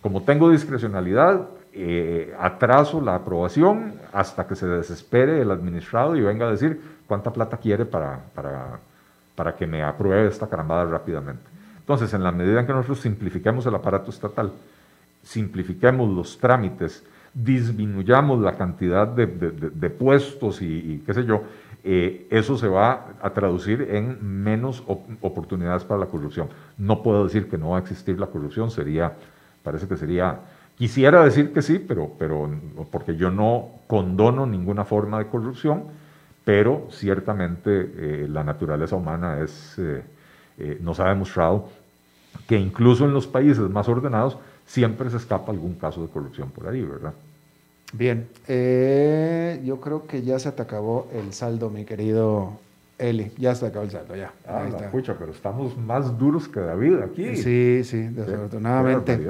Como 0.00 0.22
tengo 0.22 0.48
discrecionalidad, 0.48 1.48
eh, 1.72 2.32
atraso 2.38 3.00
la 3.00 3.16
aprobación 3.16 3.94
hasta 4.12 4.46
que 4.46 4.54
se 4.54 4.68
desespere 4.68 5.42
el 5.42 5.50
administrado 5.50 6.14
y 6.14 6.20
venga 6.20 6.46
a 6.46 6.52
decir 6.52 6.80
cuánta 7.08 7.32
plata 7.32 7.56
quiere 7.56 7.84
para, 7.84 8.20
para, 8.32 8.78
para 9.34 9.56
que 9.56 9.66
me 9.66 9.82
apruebe 9.82 10.28
esta 10.28 10.48
carambada 10.48 10.84
rápidamente. 10.84 11.61
Entonces, 11.82 12.14
en 12.14 12.22
la 12.22 12.30
medida 12.30 12.60
en 12.60 12.66
que 12.66 12.72
nosotros 12.72 13.00
simplifiquemos 13.00 13.66
el 13.66 13.74
aparato 13.74 14.10
estatal, 14.10 14.52
simplifiquemos 15.24 16.08
los 16.08 16.38
trámites, 16.38 17.04
disminuyamos 17.34 18.40
la 18.40 18.56
cantidad 18.56 19.08
de, 19.08 19.90
puestos 19.90 20.62
y, 20.62 21.02
qué 21.04 21.12
sé 21.12 21.24
yo, 21.24 21.42
eh, 21.82 22.28
eso 22.30 22.56
se 22.56 22.68
va 22.68 23.08
a 23.20 23.30
traducir 23.30 23.88
en 23.90 24.42
menos 24.44 24.84
oportunidades 25.20 25.82
para 25.82 25.98
la 25.98 26.06
corrupción. 26.06 26.48
No 26.78 27.02
puedo 27.02 27.24
decir 27.24 27.48
que 27.48 27.58
no 27.58 27.70
va 27.70 27.78
a 27.78 27.80
existir 27.80 28.16
la 28.20 28.28
corrupción, 28.28 28.70
sería, 28.70 29.14
parece 29.64 29.88
que 29.88 29.96
sería, 29.96 30.38
quisiera 30.76 31.24
decir 31.24 31.52
que 31.52 31.62
sí, 31.62 31.80
pero, 31.80 32.12
pero 32.16 32.48
porque 32.92 33.16
yo 33.16 33.32
no 33.32 33.70
condono 33.88 34.46
ninguna 34.46 34.84
forma 34.84 35.18
de 35.18 35.26
corrupción, 35.26 35.84
pero 36.44 36.86
ciertamente 36.90 37.70
eh, 37.96 38.26
la 38.28 38.44
naturaleza 38.44 38.94
humana 38.94 39.40
es... 39.40 39.76
Eh, 39.80 40.02
eh, 40.62 40.78
nos 40.80 41.00
ha 41.00 41.08
demostrado 41.08 41.68
que 42.46 42.56
incluso 42.56 43.04
en 43.04 43.12
los 43.12 43.26
países 43.26 43.68
más 43.68 43.88
ordenados 43.88 44.38
siempre 44.64 45.10
se 45.10 45.16
escapa 45.16 45.50
algún 45.50 45.74
caso 45.74 46.02
de 46.02 46.08
corrupción 46.08 46.50
por 46.50 46.68
ahí, 46.68 46.82
¿verdad? 46.82 47.12
Bien, 47.92 48.28
eh, 48.46 49.60
yo 49.64 49.80
creo 49.80 50.06
que 50.06 50.22
ya 50.22 50.38
se 50.38 50.52
te 50.52 50.62
acabó 50.62 51.08
el 51.12 51.32
saldo, 51.32 51.68
mi 51.68 51.84
querido 51.84 52.52
Eli. 52.96 53.32
Ya 53.36 53.54
se 53.54 53.62
te 53.62 53.66
acabó 53.66 53.84
el 53.84 53.90
saldo, 53.90 54.14
ya. 54.14 54.32
Ah, 54.46 54.66
Escucha, 54.80 55.16
pero 55.18 55.32
estamos 55.32 55.76
más 55.76 56.16
duros 56.16 56.48
que 56.48 56.60
David 56.60 57.00
aquí. 57.02 57.36
Sí, 57.36 57.82
sí, 57.84 58.02
desafortunadamente. 58.02 59.20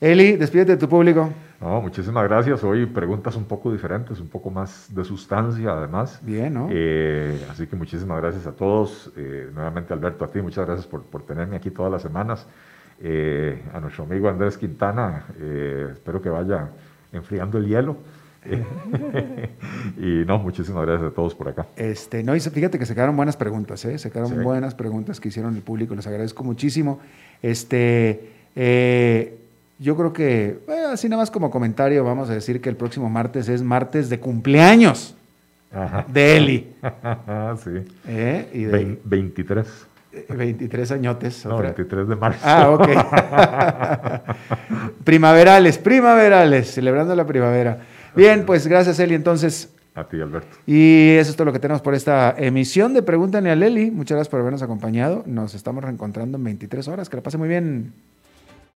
Eli, 0.00 0.36
despídete 0.36 0.72
de 0.72 0.78
tu 0.78 0.88
público. 0.88 1.30
No, 1.60 1.80
muchísimas 1.80 2.24
gracias. 2.24 2.62
Hoy 2.64 2.86
preguntas 2.86 3.36
un 3.36 3.44
poco 3.44 3.72
diferentes, 3.72 4.20
un 4.20 4.28
poco 4.28 4.50
más 4.50 4.94
de 4.94 5.04
sustancia 5.04 5.72
además. 5.72 6.20
Bien, 6.22 6.52
¿no? 6.52 6.68
Eh, 6.70 7.40
así 7.50 7.66
que 7.66 7.76
muchísimas 7.76 8.20
gracias 8.20 8.46
a 8.46 8.52
todos. 8.52 9.12
Eh, 9.16 9.50
nuevamente 9.54 9.92
Alberto, 9.92 10.24
a 10.24 10.28
ti 10.28 10.42
muchas 10.42 10.66
gracias 10.66 10.86
por, 10.86 11.02
por 11.02 11.22
tenerme 11.22 11.56
aquí 11.56 11.70
todas 11.70 11.90
las 11.90 12.02
semanas. 12.02 12.46
Eh, 13.00 13.62
a 13.72 13.80
nuestro 13.80 14.04
amigo 14.04 14.28
Andrés 14.28 14.56
Quintana, 14.56 15.26
espero 15.92 16.20
que 16.20 16.28
vaya 16.28 16.68
enfriando 17.12 17.58
el 17.58 17.66
hielo. 17.66 17.96
y 19.96 20.24
no, 20.26 20.38
muchísimas 20.38 20.86
gracias 20.86 21.10
a 21.10 21.14
todos 21.14 21.34
por 21.34 21.48
acá. 21.48 21.66
Este, 21.76 22.22
no, 22.22 22.36
y 22.36 22.40
fíjate 22.40 22.78
que 22.78 22.86
se 22.86 22.94
quedaron 22.94 23.16
buenas 23.16 23.36
preguntas, 23.36 23.84
¿eh? 23.84 23.98
se 23.98 24.10
quedaron 24.10 24.42
buenas 24.42 24.74
preguntas 24.74 25.20
que 25.20 25.28
hicieron 25.28 25.56
el 25.56 25.62
público, 25.62 25.94
les 25.94 26.06
agradezco 26.06 26.44
muchísimo. 26.44 27.00
Este, 27.42 28.30
eh, 28.54 29.45
yo 29.78 29.96
creo 29.96 30.12
que, 30.12 30.60
así 30.92 31.08
nada 31.08 31.22
más 31.22 31.30
como 31.30 31.50
comentario, 31.50 32.04
vamos 32.04 32.30
a 32.30 32.34
decir 32.34 32.60
que 32.60 32.68
el 32.68 32.76
próximo 32.76 33.10
martes 33.10 33.48
es 33.48 33.62
martes 33.62 34.08
de 34.08 34.20
cumpleaños 34.20 35.14
de 36.08 36.36
Eli. 36.36 36.74
sí. 37.64 37.70
¿Eh? 38.08 38.48
Y 38.52 38.64
de, 38.64 38.98
23. 39.04 39.86
23 40.30 40.92
añotes. 40.92 41.44
No, 41.44 41.58
23 41.58 42.08
de 42.08 42.16
marzo. 42.16 42.40
Ah, 42.42 42.70
ok. 42.70 42.88
primaverales, 45.04 45.76
primaverales, 45.78 46.72
celebrando 46.72 47.14
la 47.14 47.26
primavera. 47.26 47.80
Bien, 48.14 48.46
pues 48.46 48.66
gracias 48.66 48.98
Eli. 48.98 49.14
Entonces, 49.14 49.70
a 49.94 50.04
ti, 50.04 50.20
Alberto. 50.20 50.56
Y 50.66 51.16
eso 51.16 51.30
es 51.30 51.36
todo 51.36 51.46
lo 51.46 51.52
que 51.52 51.58
tenemos 51.58 51.82
por 51.82 51.94
esta 51.94 52.34
emisión 52.36 52.94
de 52.94 53.02
Pregúntale 53.02 53.50
a 53.50 53.56
Leli. 53.56 53.90
Muchas 53.90 54.16
gracias 54.16 54.30
por 54.30 54.40
habernos 54.40 54.62
acompañado. 54.62 55.22
Nos 55.26 55.54
estamos 55.54 55.84
reencontrando 55.84 56.38
en 56.38 56.44
23 56.44 56.88
horas. 56.88 57.08
Que 57.08 57.16
la 57.16 57.22
pase 57.22 57.38
muy 57.38 57.48
bien. 57.48 57.92